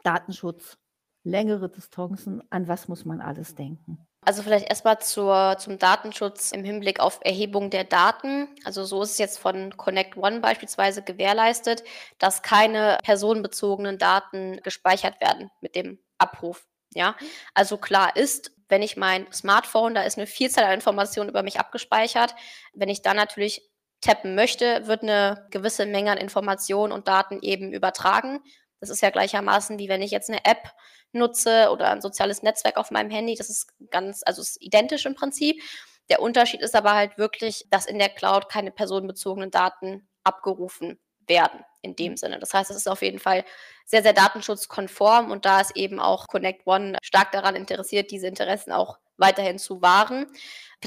Datenschutz, 0.03 0.77
längere 1.23 1.69
Distanzen, 1.69 2.41
an 2.51 2.67
was 2.67 2.87
muss 2.87 3.05
man 3.05 3.21
alles 3.21 3.55
denken? 3.55 4.04
Also, 4.27 4.41
vielleicht 4.41 4.67
erst 4.69 4.85
mal 4.85 4.97
zur 4.99 5.55
zum 5.59 5.77
Datenschutz 5.77 6.51
im 6.51 6.63
Hinblick 6.63 6.99
auf 6.99 7.19
Erhebung 7.21 7.69
der 7.69 7.83
Daten. 7.83 8.47
Also, 8.63 8.83
so 8.83 9.03
ist 9.03 9.11
es 9.11 9.17
jetzt 9.19 9.37
von 9.37 9.77
ConnectOne 9.77 10.39
beispielsweise 10.39 11.03
gewährleistet, 11.03 11.83
dass 12.17 12.41
keine 12.41 12.97
personenbezogenen 13.03 13.99
Daten 13.99 14.59
gespeichert 14.63 15.21
werden 15.21 15.51
mit 15.61 15.75
dem 15.75 15.99
Abruf, 16.17 16.65
ja? 16.95 17.15
Also, 17.53 17.77
klar 17.77 18.15
ist, 18.15 18.51
wenn 18.67 18.81
ich 18.81 18.97
mein 18.97 19.31
Smartphone 19.31 19.93
da 19.93 20.01
ist 20.01 20.17
'ne 20.17 20.25
Vielzahl 20.25 20.63
an 20.65 20.73
Informationen 20.73 21.29
über 21.29 21.43
mich 21.43 21.59
abgespeichert. 21.59 22.33
Wenn 22.73 22.89
ich 22.89 23.03
dann 23.03 23.17
natürlich 23.17 23.61
tappen 24.01 24.33
möchte, 24.33 24.87
wird 24.87 25.03
'ne 25.03 25.45
gewisse 25.51 25.85
Menge 25.85 26.11
an 26.11 26.17
Informationen 26.17 26.91
und 26.93 27.07
Daten 27.07 27.39
eben 27.43 27.71
übertragen. 27.73 28.39
Das 28.79 28.89
ist 28.89 29.01
ja 29.03 29.11
gleichermaßen, 29.11 29.77
wie 29.77 29.87
wenn 29.87 30.01
ich 30.01 30.09
jetzt 30.11 30.29
'ne 30.31 30.43
App 30.45 30.71
nutze 31.15 31.69
oder 31.71 31.91
'n 31.91 32.01
soziales 32.01 32.43
Netzwerk 32.43 32.77
auf 32.77 32.91
meinem 32.91 33.09
Handy. 33.11 33.35
Das 33.35 33.49
ist 33.49 33.67
ganz 33.91 34.21
also, 34.25 34.41
ist 34.41 34.61
identisch 34.61 35.05
im 35.05 35.15
Prinzip. 35.15 35.61
Der 36.09 36.21
Unterschied 36.21 36.61
ist 36.61 36.75
aber 36.75 36.93
halt 36.93 37.17
wirklich, 37.17 37.65
dass 37.71 37.85
in 37.87 37.99
der 37.99 38.09
Cloud 38.09 38.49
keine 38.49 38.71
personenbezogenen 38.71 39.51
Daten 39.51 40.07
abgerufen 40.23 40.99
werden 41.27 41.61
in 41.81 41.95
dem 41.95 42.17
Sinne. 42.17 42.39
Das 42.39 42.53
heißt, 42.53 42.69
es 42.71 42.77
ist 42.77 42.87
auf 42.87 43.01
jeden 43.01 43.19
Fall 43.19 43.43
sehr, 43.85 44.03
sehr 44.03 44.13
datenschutzkonform 44.13 45.31
und 45.31 45.45
da 45.45 45.61
ist 45.61 45.75
eben 45.75 45.99
auch 45.99 46.27
Connect 46.27 46.67
One 46.67 46.97
stark 47.03 47.31
daran 47.31 47.55
interessiert, 47.55 48.11
diese 48.11 48.27
Interessen 48.27 48.71
auch 48.71 48.99
weiterhin 49.17 49.57
zu 49.59 49.81
wahren. 49.81 50.27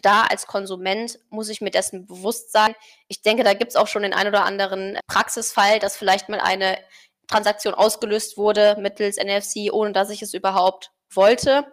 Da 0.02 0.22
als 0.24 0.46
Konsument 0.46 1.18
muss 1.30 1.48
ich 1.48 1.60
mir 1.60 1.70
dessen 1.70 2.06
bewusst 2.06 2.52
sein. 2.52 2.74
Ich 3.08 3.22
denke, 3.22 3.42
da 3.42 3.54
gibt 3.54 3.70
es 3.72 3.76
auch 3.76 3.88
schon 3.88 4.02
den 4.02 4.12
ein 4.14 4.28
oder 4.28 4.44
anderen 4.44 4.98
Praxisfall, 5.08 5.78
dass 5.80 5.96
vielleicht 5.96 6.28
mal 6.28 6.40
eine 6.40 6.78
Transaktion 7.28 7.74
ausgelöst 7.74 8.36
wurde 8.36 8.76
mittels 8.80 9.16
NFC, 9.16 9.72
ohne 9.72 9.92
dass 9.92 10.10
ich 10.10 10.22
es 10.22 10.34
überhaupt 10.34 10.90
wollte. 11.10 11.66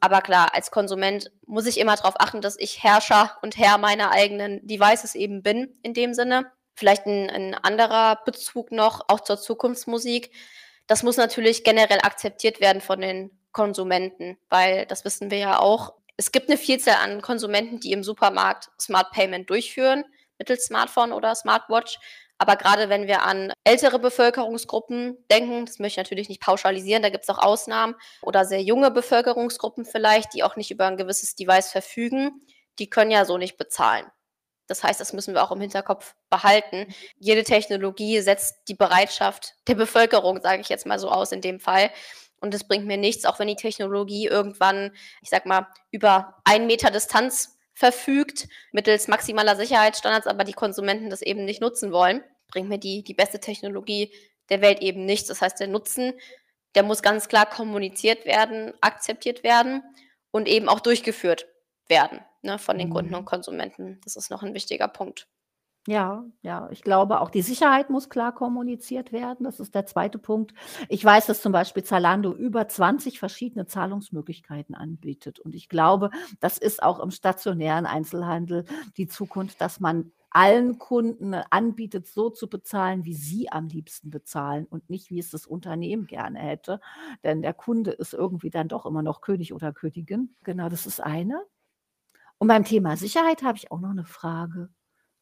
Aber 0.00 0.20
klar, 0.20 0.52
als 0.52 0.70
Konsument 0.70 1.30
muss 1.46 1.66
ich 1.66 1.78
immer 1.78 1.94
darauf 1.94 2.14
achten, 2.18 2.40
dass 2.40 2.58
ich 2.58 2.82
Herrscher 2.82 3.38
und 3.42 3.56
Herr 3.56 3.78
meiner 3.78 4.10
eigenen 4.10 4.66
Devices 4.66 5.14
eben 5.14 5.42
bin, 5.42 5.78
in 5.82 5.94
dem 5.94 6.14
Sinne. 6.14 6.50
Vielleicht 6.74 7.06
ein, 7.06 7.30
ein 7.30 7.54
anderer 7.54 8.18
Bezug 8.24 8.72
noch, 8.72 9.02
auch 9.08 9.20
zur 9.20 9.38
Zukunftsmusik. 9.38 10.32
Das 10.86 11.02
muss 11.02 11.16
natürlich 11.16 11.62
generell 11.62 12.00
akzeptiert 12.02 12.60
werden 12.60 12.80
von 12.80 13.00
den 13.00 13.30
Konsumenten, 13.52 14.38
weil 14.48 14.86
das 14.86 15.04
wissen 15.04 15.30
wir 15.30 15.38
ja 15.38 15.58
auch. 15.60 15.94
Es 16.16 16.32
gibt 16.32 16.48
eine 16.48 16.58
Vielzahl 16.58 16.96
an 16.96 17.22
Konsumenten, 17.22 17.78
die 17.78 17.92
im 17.92 18.02
Supermarkt 18.02 18.70
Smart 18.80 19.12
Payment 19.12 19.48
durchführen, 19.50 20.04
mittels 20.38 20.64
Smartphone 20.64 21.12
oder 21.12 21.34
Smartwatch. 21.34 21.98
Aber 22.42 22.56
gerade 22.56 22.88
wenn 22.88 23.06
wir 23.06 23.22
an 23.22 23.52
ältere 23.62 24.00
Bevölkerungsgruppen 24.00 25.16
denken, 25.30 25.64
das 25.64 25.78
möchte 25.78 26.00
ich 26.00 26.04
natürlich 26.04 26.28
nicht 26.28 26.42
pauschalisieren, 26.42 27.00
da 27.00 27.08
gibt 27.08 27.22
es 27.22 27.30
auch 27.30 27.38
Ausnahmen, 27.38 27.94
oder 28.20 28.44
sehr 28.44 28.60
junge 28.60 28.90
Bevölkerungsgruppen 28.90 29.84
vielleicht, 29.84 30.34
die 30.34 30.42
auch 30.42 30.56
nicht 30.56 30.72
über 30.72 30.86
ein 30.86 30.96
gewisses 30.96 31.36
Device 31.36 31.70
verfügen, 31.70 32.44
die 32.80 32.90
können 32.90 33.12
ja 33.12 33.24
so 33.26 33.38
nicht 33.38 33.58
bezahlen. 33.58 34.06
Das 34.66 34.82
heißt, 34.82 35.00
das 35.00 35.12
müssen 35.12 35.34
wir 35.34 35.44
auch 35.44 35.52
im 35.52 35.60
Hinterkopf 35.60 36.16
behalten. 36.30 36.92
Jede 37.16 37.44
Technologie 37.44 38.18
setzt 38.18 38.56
die 38.66 38.74
Bereitschaft 38.74 39.54
der 39.68 39.76
Bevölkerung, 39.76 40.40
sage 40.40 40.62
ich 40.62 40.68
jetzt 40.68 40.84
mal 40.84 40.98
so 40.98 41.10
aus 41.10 41.30
in 41.30 41.42
dem 41.42 41.60
Fall. 41.60 41.92
Und 42.40 42.52
es 42.54 42.66
bringt 42.66 42.86
mir 42.86 42.96
nichts, 42.96 43.24
auch 43.24 43.38
wenn 43.38 43.46
die 43.46 43.54
Technologie 43.54 44.26
irgendwann, 44.26 44.90
ich 45.20 45.30
sag 45.30 45.46
mal, 45.46 45.68
über 45.92 46.38
einen 46.42 46.66
Meter 46.66 46.90
Distanz 46.90 47.56
verfügt, 47.72 48.48
mittels 48.72 49.08
maximaler 49.08 49.56
Sicherheitsstandards, 49.56 50.26
aber 50.26 50.42
die 50.42 50.52
Konsumenten 50.52 51.08
das 51.08 51.22
eben 51.22 51.44
nicht 51.44 51.60
nutzen 51.60 51.92
wollen, 51.92 52.22
bringt 52.52 52.68
mir 52.68 52.78
die, 52.78 53.02
die 53.02 53.14
beste 53.14 53.40
Technologie 53.40 54.12
der 54.48 54.60
Welt 54.60 54.80
eben 54.80 55.04
nichts. 55.04 55.28
Das 55.28 55.40
heißt, 55.40 55.58
der 55.58 55.68
Nutzen, 55.68 56.12
der 56.74 56.82
muss 56.82 57.02
ganz 57.02 57.28
klar 57.28 57.46
kommuniziert 57.46 58.26
werden, 58.26 58.72
akzeptiert 58.80 59.42
werden 59.42 59.82
und 60.30 60.46
eben 60.46 60.68
auch 60.68 60.80
durchgeführt 60.80 61.46
werden 61.88 62.20
ne, 62.42 62.58
von 62.58 62.78
den 62.78 62.90
Kunden 62.90 63.14
und 63.14 63.22
mhm. 63.22 63.26
Konsumenten. 63.26 64.00
Das 64.04 64.16
ist 64.16 64.30
noch 64.30 64.42
ein 64.42 64.54
wichtiger 64.54 64.88
Punkt. 64.88 65.26
Ja, 65.88 66.24
ja, 66.42 66.68
ich 66.70 66.82
glaube, 66.82 67.20
auch 67.20 67.28
die 67.28 67.42
Sicherheit 67.42 67.90
muss 67.90 68.08
klar 68.08 68.32
kommuniziert 68.32 69.10
werden. 69.10 69.42
Das 69.42 69.58
ist 69.58 69.74
der 69.74 69.84
zweite 69.84 70.18
Punkt. 70.18 70.54
Ich 70.88 71.04
weiß, 71.04 71.26
dass 71.26 71.42
zum 71.42 71.50
Beispiel 71.50 71.82
Zalando 71.82 72.32
über 72.32 72.68
20 72.68 73.18
verschiedene 73.18 73.66
Zahlungsmöglichkeiten 73.66 74.76
anbietet. 74.76 75.40
Und 75.40 75.56
ich 75.56 75.68
glaube, 75.68 76.10
das 76.38 76.56
ist 76.56 76.84
auch 76.84 77.00
im 77.00 77.10
stationären 77.10 77.86
Einzelhandel 77.86 78.64
die 78.96 79.08
Zukunft, 79.08 79.60
dass 79.60 79.80
man 79.80 80.12
allen 80.34 80.78
Kunden 80.78 81.34
anbietet, 81.34 82.06
so 82.06 82.30
zu 82.30 82.48
bezahlen, 82.48 83.04
wie 83.04 83.14
sie 83.14 83.50
am 83.50 83.68
liebsten 83.68 84.10
bezahlen 84.10 84.66
und 84.66 84.88
nicht, 84.90 85.10
wie 85.10 85.18
es 85.18 85.30
das 85.30 85.46
Unternehmen 85.46 86.06
gerne 86.06 86.38
hätte. 86.40 86.80
Denn 87.24 87.42
der 87.42 87.54
Kunde 87.54 87.92
ist 87.92 88.14
irgendwie 88.14 88.50
dann 88.50 88.68
doch 88.68 88.86
immer 88.86 89.02
noch 89.02 89.20
König 89.20 89.52
oder 89.52 89.72
Königin. 89.72 90.34
Genau, 90.44 90.68
das 90.68 90.86
ist 90.86 91.00
eine. 91.00 91.42
Und 92.38 92.48
beim 92.48 92.64
Thema 92.64 92.96
Sicherheit 92.96 93.42
habe 93.42 93.58
ich 93.58 93.70
auch 93.70 93.80
noch 93.80 93.90
eine 93.90 94.04
Frage. 94.04 94.68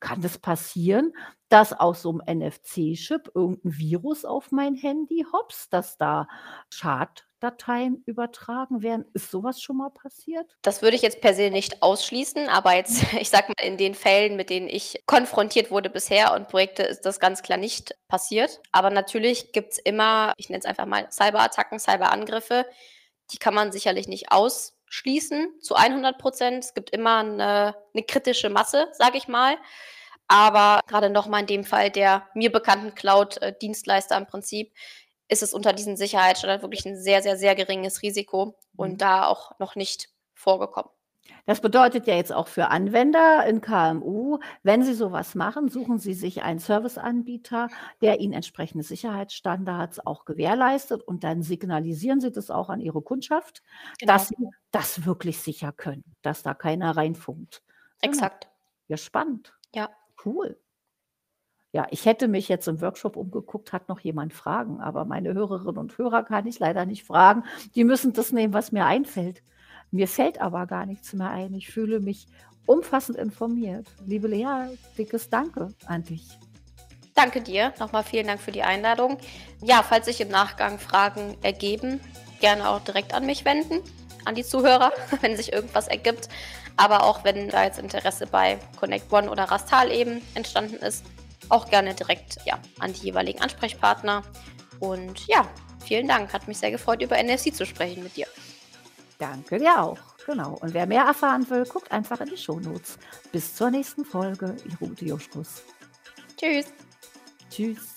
Kann 0.01 0.23
das 0.23 0.39
passieren, 0.39 1.13
dass 1.51 1.73
aus 1.73 2.03
so 2.03 2.11
einem 2.11 2.41
NFC-Chip 2.41 3.33
irgendein 3.35 3.79
Virus 3.79 4.25
auf 4.25 4.51
mein 4.51 4.75
Handy 4.75 5.27
hops, 5.33 5.69
dass 5.69 5.99
da 5.99 6.27
Schaddateien 6.71 8.03
übertragen 8.07 8.83
werden? 8.83 9.05
Ist 9.13 9.31
sowas 9.31 9.61
schon 9.61 9.77
mal 9.77 9.91
passiert? 9.91 10.57
Das 10.63 10.81
würde 10.81 10.97
ich 10.97 11.03
jetzt 11.03 11.21
per 11.21 11.35
se 11.35 11.51
nicht 11.51 11.83
ausschließen, 11.83 12.49
aber 12.49 12.75
jetzt, 12.75 13.13
ich 13.21 13.29
sag 13.29 13.49
mal, 13.49 13.63
in 13.63 13.77
den 13.77 13.95
Fällen, 13.95 14.37
mit 14.37 14.49
denen 14.49 14.69
ich 14.69 15.03
konfrontiert 15.07 15.71
wurde 15.71 15.91
bisher 15.91 16.35
und 16.35 16.49
Projekte, 16.49 16.83
ist 16.83 17.03
das 17.03 17.21
ganz 17.21 17.43
klar 17.43 17.59
nicht 17.59 17.95
passiert. 18.09 18.61
Aber 18.73 18.91
natürlich 18.91 19.53
gibt 19.53 19.73
es 19.73 19.79
immer, 19.79 20.33
ich 20.39 20.49
nenne 20.49 20.61
es 20.61 20.67
einfach 20.67 20.87
mal 20.87 21.11
Cyberattacken, 21.11 21.79
Cyberangriffe, 21.79 22.65
die 23.33 23.39
kann 23.39 23.55
man 23.55 23.71
sicherlich 23.71 24.09
nicht 24.09 24.33
aus 24.33 24.80
schließen 24.91 25.59
zu 25.63 25.75
100 25.75 26.19
Prozent. 26.19 26.65
Es 26.65 26.75
gibt 26.75 26.91
immer 26.91 27.21
eine, 27.21 27.75
eine 27.95 28.03
kritische 28.03 28.51
Masse, 28.51 28.89
sage 28.93 29.17
ich 29.17 29.29
mal. 29.29 29.57
Aber 30.29 30.81
gerade 30.87 31.09
nochmal 31.09 31.41
in 31.41 31.47
dem 31.47 31.65
Fall 31.65 31.91
der 31.91 32.29
mir 32.35 32.53
bekannten 32.53 32.95
Cloud-Dienstleister 32.95 34.17
im 34.19 34.27
Prinzip 34.27 34.73
ist 35.29 35.43
es 35.43 35.55
unter 35.55 35.73
diesen 35.73 35.97
Sicherheitsstandards 35.97 36.63
wirklich 36.63 36.85
ein 36.85 37.01
sehr, 37.01 37.23
sehr, 37.23 37.37
sehr 37.37 37.55
geringes 37.55 38.03
Risiko 38.03 38.57
und 38.77 38.93
mhm. 38.93 38.99
da 38.99 39.27
auch 39.27 39.59
noch 39.59 39.77
nicht 39.77 40.09
vorgekommen. 40.35 40.91
Das 41.47 41.61
bedeutet 41.61 42.07
ja 42.07 42.15
jetzt 42.15 42.33
auch 42.33 42.49
für 42.49 42.69
Anwender 42.69 43.45
in 43.47 43.61
KMU, 43.61 44.39
wenn 44.63 44.83
Sie 44.83 44.95
sowas 44.95 45.35
machen, 45.35 45.69
suchen 45.69 45.99
Sie 45.99 46.15
sich 46.15 46.43
einen 46.43 46.59
Serviceanbieter, 46.59 47.69
der 48.01 48.21
Ihnen 48.21 48.33
entsprechende 48.33 48.85
Sicherheitsstandards 48.85 50.05
auch 50.07 50.25
gewährleistet 50.25 51.03
und 51.03 51.25
dann 51.25 51.43
signalisieren 51.43 52.21
Sie 52.21 52.31
das 52.31 52.51
auch 52.51 52.69
an 52.69 52.81
Ihre 52.81 53.03
Kundschaft, 53.03 53.63
genau. 53.99 54.13
dass 54.13 54.29
Sie 54.29 54.49
das 54.71 55.05
wirklich 55.05 55.41
sicher 55.41 55.73
können, 55.73 56.05
dass 56.23 56.43
da 56.43 56.55
keiner 56.55 56.97
reinfunkt. 56.97 57.63
Exakt. 58.01 58.49
Ja, 58.89 58.97
spannend. 58.97 59.55
Ja. 59.75 59.91
Cool. 60.25 60.59
Ja, 61.73 61.87
ich 61.91 62.05
hätte 62.05 62.27
mich 62.27 62.49
jetzt 62.49 62.67
im 62.67 62.81
Workshop 62.81 63.17
umgeguckt, 63.17 63.73
hat 63.73 63.89
noch 63.89 64.01
jemand 64.01 64.35
Fragen, 64.35 64.81
aber 64.81 65.05
meine 65.05 65.35
Hörerinnen 65.35 65.79
und 65.79 65.97
Hörer 65.97 66.25
kann 66.25 66.47
ich 66.47 66.59
leider 66.59 66.85
nicht 66.85 67.05
fragen. 67.05 67.45
Die 67.77 67.85
müssen 67.85 68.13
das 68.13 68.33
nehmen, 68.33 68.53
was 68.53 68.73
mir 68.73 68.87
einfällt. 68.87 69.43
Mir 69.91 70.09
fällt 70.09 70.41
aber 70.41 70.67
gar 70.67 70.87
nichts 70.87 71.13
mehr 71.13 71.31
ein. 71.31 71.55
Ich 71.55 71.71
fühle 71.71 72.01
mich 72.01 72.27
umfassend 72.67 73.19
informiert. 73.19 73.87
Liebe 74.07 74.29
Lea, 74.29 74.77
dickes 74.97 75.29
Danke 75.29 75.69
an 75.87 76.05
dich. 76.05 76.29
Danke 77.15 77.41
dir. 77.41 77.75
Nochmal 77.79 78.05
vielen 78.05 78.29
Dank 78.29 78.41
für 78.41 78.53
die 78.53 78.63
Einladung. 78.63 79.19
Ja, 79.63 79.83
falls 79.83 80.07
sich 80.07 80.21
im 80.21 80.29
Nachgang 80.29 80.79
Fragen 80.79 81.37
ergeben, 81.43 82.01
gerne 82.41 82.69
auch 82.71 82.81
direkt 82.81 83.13
an 83.13 83.27
mich 83.27 83.45
wenden, 83.45 83.81
an 84.25 84.35
die 84.35 84.45
Zuhörer, 84.45 84.93
wenn 85.21 85.37
sich 85.37 85.53
irgendwas 85.53 85.89
ergibt. 85.89 86.29
Aber 86.77 87.03
auch 87.03 87.25
wenn 87.25 87.49
da 87.49 87.65
jetzt 87.65 87.79
Interesse 87.79 88.27
bei 88.27 88.59
Connect 88.79 89.13
One 89.13 89.31
oder 89.31 89.45
Rastal 89.45 89.91
eben 89.91 90.23
entstanden 90.35 90.77
ist, 90.77 91.05
auch 91.49 91.69
gerne 91.69 91.95
direkt 91.95 92.39
ja, 92.47 92.59
an 92.79 92.93
die 92.93 93.07
jeweiligen 93.07 93.43
Ansprechpartner. 93.43 94.23
Und 94.79 95.27
ja, 95.27 95.47
vielen 95.85 96.07
Dank. 96.07 96.33
Hat 96.33 96.47
mich 96.47 96.59
sehr 96.59 96.71
gefreut, 96.71 97.03
über 97.03 97.21
NFC 97.23 97.53
zu 97.53 97.67
sprechen 97.67 98.05
mit 98.05 98.17
dir. 98.17 98.27
Danke 99.21 99.59
dir 99.59 99.79
auch. 99.79 99.99
Genau. 100.25 100.57
Und 100.61 100.73
wer 100.73 100.87
mehr 100.87 101.05
erfahren 101.05 101.49
will, 101.51 101.65
guckt 101.65 101.93
einfach 101.93 102.21
in 102.23 102.31
die 102.31 102.39
Shownotes. 102.39 102.99
Bis 103.31 103.55
zur 103.55 103.71
nächsten 103.71 104.05
Folge. 104.05 104.57
Irute 104.65 105.05
Joschkus. 105.05 105.63
Tschüss. 106.39 106.67
Tschüss. 107.51 107.97